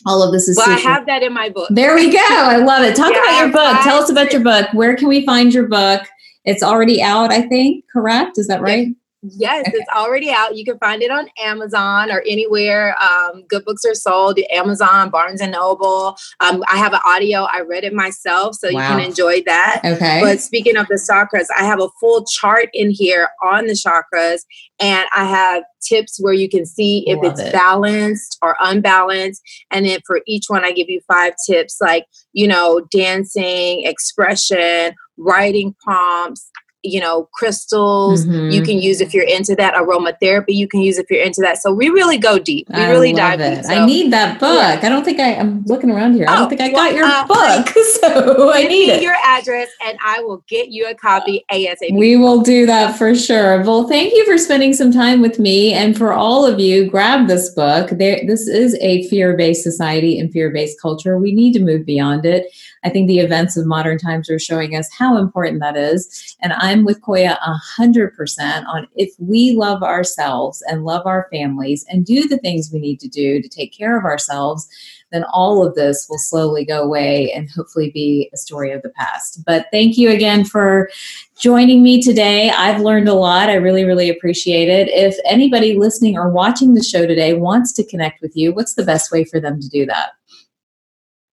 all 0.08 0.24
of 0.24 0.32
this 0.32 0.48
is 0.48 0.58
well, 0.58 0.76
super- 0.78 0.90
I 0.90 0.92
have 0.92 1.06
that 1.06 1.22
in 1.22 1.34
my 1.34 1.50
book. 1.50 1.70
There 1.70 1.94
we 1.94 2.12
go. 2.12 2.20
I 2.20 2.58
love 2.58 2.84
it. 2.84 2.96
Talk 2.96 3.12
yeah, 3.14 3.22
about 3.22 3.40
your 3.40 3.52
book. 3.52 3.84
Tell 3.84 4.02
us 4.02 4.10
about 4.10 4.34
your 4.34 4.44
book. 4.44 4.68
Where 4.74 4.96
can 4.96 5.08
we 5.08 5.24
find 5.24 5.54
your 5.54 5.68
book? 5.68 6.02
It's 6.46 6.64
already 6.64 7.02
out, 7.04 7.32
I 7.32 7.44
think, 7.44 7.86
correct? 7.94 8.40
Is 8.40 8.48
that 8.48 8.62
right? 8.62 8.88
Yes, 9.24 9.70
it's 9.72 9.90
already 9.96 10.32
out. 10.32 10.56
You 10.56 10.66
can 10.66 10.80
find 10.80 11.04
it 11.04 11.12
on 11.12 11.28
Amazon 11.38 12.12
or 12.12 12.24
anywhere 12.28 12.96
um, 13.00 13.44
good 13.48 13.64
books 13.66 13.86
are 13.86 13.94
sold. 13.94 14.40
Amazon, 14.52 15.12
Barnes 15.12 15.42
and 15.42 15.52
Noble. 15.52 16.18
Um, 16.40 16.64
I 16.68 16.78
have 16.78 16.94
an 16.94 17.02
audio. 17.06 17.44
I 17.44 17.62
read 17.62 17.84
it 17.84 17.94
myself, 17.94 18.56
so 18.56 18.72
wow. 18.72 18.82
you 18.82 18.88
can 18.88 19.00
enjoy 19.10 19.44
that. 19.46 19.82
Okay. 19.86 20.22
But 20.24 20.42
speaking 20.42 20.76
of 20.76 20.88
the 20.88 20.96
chakras, 20.96 21.48
I 21.56 21.66
have 21.66 21.80
a 21.80 21.90
full 22.00 22.26
chart 22.26 22.70
in 22.74 22.90
here 22.90 23.30
on 23.44 23.68
the 23.68 23.74
chakras, 23.74 24.40
and 24.80 25.08
I 25.16 25.26
have 25.26 25.64
tips 25.88 26.18
where 26.20 26.34
you 26.34 26.50
can 26.50 26.66
see 26.66 27.04
if 27.08 27.18
Love 27.22 27.34
it's 27.34 27.42
it. 27.42 27.54
balanced 27.54 28.40
or 28.42 28.56
unbalanced. 28.60 29.42
And 29.70 29.86
then 29.86 30.00
for 30.06 30.22
each 30.26 30.46
one, 30.48 30.66
I 30.66 30.72
give 30.72 30.90
you 30.90 31.00
five 31.08 31.34
tips, 31.48 31.78
like 31.80 32.06
you 32.34 32.48
know, 32.48 32.88
dancing, 32.92 33.86
expression, 33.86 34.96
writing 35.18 35.76
prompts 35.84 36.50
you 36.84 37.00
know, 37.00 37.30
crystals. 37.34 38.26
Mm-hmm. 38.26 38.52
You 38.52 38.62
can 38.63 38.80
use 38.80 39.02
if 39.02 39.13
you're 39.13 39.28
into 39.28 39.56
that 39.56 39.74
aromatherapy. 39.76 40.56
You 40.56 40.67
can 40.67 40.82
use 40.82 40.98
if 40.98 41.10
you're 41.10 41.24
into 41.24 41.41
that. 41.41 41.58
So 41.58 41.72
we 41.74 41.89
really 41.89 42.17
go 42.17 42.39
deep. 42.39 42.67
We 42.70 42.82
I 42.82 42.89
really 42.89 43.13
dive 43.13 43.39
it. 43.39 43.56
deep. 43.56 43.65
So. 43.65 43.74
I 43.74 43.86
need 43.86 44.12
that 44.13 44.39
book. 44.39 44.56
Yeah. 44.56 44.80
I 44.82 44.89
don't 44.89 45.04
think 45.04 45.20
I, 45.20 45.30
am 45.34 45.63
looking 45.65 45.91
around 45.91 46.13
here. 46.13 46.26
Oh, 46.28 46.34
I 46.34 46.36
don't 46.38 46.46
oh, 46.46 46.50
think 46.50 46.62
I 46.62 46.70
well, 46.70 46.86
got 46.86 46.96
your 46.96 47.06
uh, 47.06 47.26
book. 47.28 47.76
So 48.02 48.52
I 48.52 48.63
need 48.63 48.89
it. 48.89 49.02
Your 49.02 49.15
address 49.24 49.70
and 49.86 49.98
I 50.04 50.22
will 50.22 50.44
get 50.48 50.70
you 50.70 50.88
a 50.88 50.96
copy 50.96 51.46
ASAP. 51.52 51.98
We 51.98 52.15
will 52.15 52.41
do 52.41 52.65
that 52.65 52.98
for 52.98 53.13
sure. 53.15 53.62
Well, 53.63 53.88
thank 53.88 54.13
you 54.13 54.26
for 54.26 54.38
spending 54.38 54.74
some 54.74 54.91
time 54.91 55.22
with 55.22 55.39
me. 55.39 55.74
And 55.74 55.98
for 55.98 56.13
all 56.13 56.46
of 56.46 56.60
you, 56.60 56.89
grab 56.89 57.28
this 57.28 57.50
book. 57.50 57.89
There, 57.91 58.22
this 58.26 58.48
is 58.48 58.76
a 58.82 59.08
fear 59.08 59.36
based 59.36 59.63
society 59.63 60.20
and 60.20 60.32
fear 60.32 60.50
based 60.50 60.80
culture. 60.80 61.17
We 61.17 61.34
need 61.34 61.54
to 61.54 61.60
move 61.60 61.86
beyond 61.86 62.26
it. 62.26 62.48
I 62.84 62.89
think 62.89 63.08
the 63.08 63.20
events 63.20 63.58
of 63.58 63.65
modern 63.65 63.98
times 63.98 64.30
are 64.30 64.39
showing 64.39 64.76
us 64.76 64.89
how 64.91 65.17
important 65.17 65.60
that 65.60 65.78
is. 65.78 66.36
And 66.41 66.54
I'm 66.72 66.86
with 66.86 67.02
Koya 67.02 67.38
100% 67.78 68.66
on 68.66 68.88
if 68.96 69.14
we 69.20 69.52
love 69.52 69.84
ourselves 69.84 70.64
and 70.70 70.86
love 70.86 71.06
our 71.06 71.28
families 71.30 71.86
and 71.90 72.06
do 72.06 72.30
the 72.30 72.38
things 72.38 72.70
we 72.72 72.80
need 72.80 73.02
to 73.02 73.10
do 73.10 73.42
to 73.42 73.50
take 73.50 73.78
care 73.78 74.00
of 74.00 74.06
ourselves, 74.06 74.70
then 75.12 75.26
all 75.34 75.68
of 75.68 75.76
this 75.76 76.08
will 76.10 76.18
slowly 76.18 76.64
go 76.64 76.82
away 76.82 77.30
and 77.34 77.52
hopefully 77.52 77.92
be 77.92 78.30
a 78.34 78.38
story 78.38 78.72
of 78.72 78.82
the 78.84 78.90
past. 78.92 79.44
But 79.46 79.68
thank 79.70 79.98
you 79.98 80.12
again 80.12 80.46
for 80.46 80.90
joining 81.38 81.84
me 81.84 82.02
today. 82.02 82.52
I've 82.52 82.80
learned 82.80 83.10
a 83.10 83.16
lot. 83.16 83.50
I 83.50 83.56
really, 83.56 83.84
really 83.84 84.10
appreciate 84.10 84.70
it. 84.70 84.88
If 84.88 85.18
anybody 85.26 85.78
listening 85.78 86.18
or 86.18 86.30
watching 86.30 86.74
the 86.74 86.84
show 86.84 87.06
today 87.06 87.34
wants 87.34 87.74
to 87.74 87.84
connect 87.84 88.22
with 88.22 88.32
you, 88.34 88.54
what's 88.54 88.76
the 88.76 88.86
best 88.86 89.12
way 89.12 89.26
for 89.26 89.42
them 89.42 89.60
to 89.60 89.68
do 89.68 89.86
that? 89.88 90.12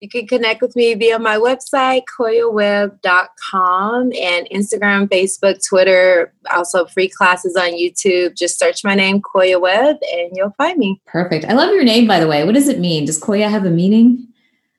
You 0.01 0.09
can 0.09 0.29
connect 0.29 0.63
with 0.63 0.77
me 0.77 0.95
via 0.95 1.19
my 1.19 1.39
website, 1.39 2.03
koyawebb.com, 2.19 4.13
and 4.13 4.49
Instagram, 4.55 5.09
Facebook, 5.09 5.67
Twitter, 5.69 6.33
also 6.53 6.87
free 6.87 7.09
classes 7.09 7.57
on 7.57 7.71
YouTube. 7.73 8.37
Just 8.37 8.61
search 8.61 8.85
my 8.85 8.95
name, 8.95 9.21
Koya 9.21 9.61
Webb, 9.61 9.97
and 10.13 10.31
you'll 10.35 10.55
find 10.57 10.79
me. 10.79 11.01
Perfect. 11.07 11.47
I 11.47 11.55
love 11.55 11.75
your 11.75 11.83
name, 11.83 12.07
by 12.07 12.21
the 12.21 12.29
way. 12.29 12.45
What 12.45 12.55
does 12.55 12.69
it 12.69 12.79
mean? 12.79 13.07
Does 13.07 13.21
Koya 13.21 13.51
have 13.51 13.65
a 13.65 13.71
meaning? 13.71 14.29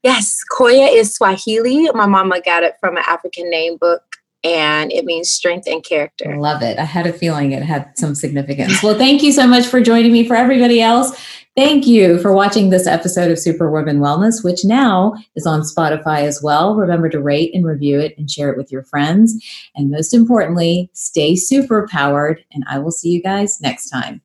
Yes, 0.03 0.39
Koya 0.57 0.89
is 0.89 1.13
Swahili. 1.13 1.89
My 1.93 2.05
mama 2.05 2.39
got 2.39 2.63
it 2.63 2.75
from 2.79 2.95
an 2.95 3.03
African 3.05 3.49
name 3.49 3.75
book 3.75 4.09
and 4.43 4.91
it 4.93 5.03
means 5.05 5.29
strength 5.29 5.67
and 5.67 5.83
character. 5.83 6.33
I 6.33 6.37
love 6.37 6.61
it. 6.61 6.79
I 6.79 6.85
had 6.85 7.05
a 7.05 7.13
feeling 7.13 7.51
it 7.51 7.63
had 7.63 7.97
some 7.97 8.15
significance. 8.15 8.81
well, 8.81 8.97
thank 8.97 9.21
you 9.21 9.31
so 9.31 9.45
much 9.45 9.67
for 9.67 9.81
joining 9.81 10.13
me. 10.13 10.25
For 10.27 10.35
everybody 10.35 10.81
else, 10.81 11.11
thank 11.59 11.85
you 11.85 12.17
for 12.19 12.31
watching 12.31 12.69
this 12.69 12.87
episode 12.87 13.29
of 13.29 13.37
Superwoman 13.37 13.99
Wellness, 13.99 14.45
which 14.45 14.63
now 14.63 15.13
is 15.35 15.45
on 15.45 15.59
Spotify 15.59 16.21
as 16.21 16.41
well. 16.41 16.73
Remember 16.73 17.09
to 17.09 17.19
rate 17.19 17.53
and 17.53 17.65
review 17.65 17.99
it 17.99 18.17
and 18.17 18.31
share 18.31 18.49
it 18.49 18.55
with 18.55 18.71
your 18.71 18.83
friends. 18.83 19.35
And 19.75 19.91
most 19.91 20.13
importantly, 20.13 20.89
stay 20.93 21.35
super 21.35 21.85
powered. 21.91 22.45
And 22.53 22.63
I 22.69 22.79
will 22.79 22.91
see 22.91 23.09
you 23.09 23.21
guys 23.21 23.59
next 23.59 23.89
time. 23.89 24.21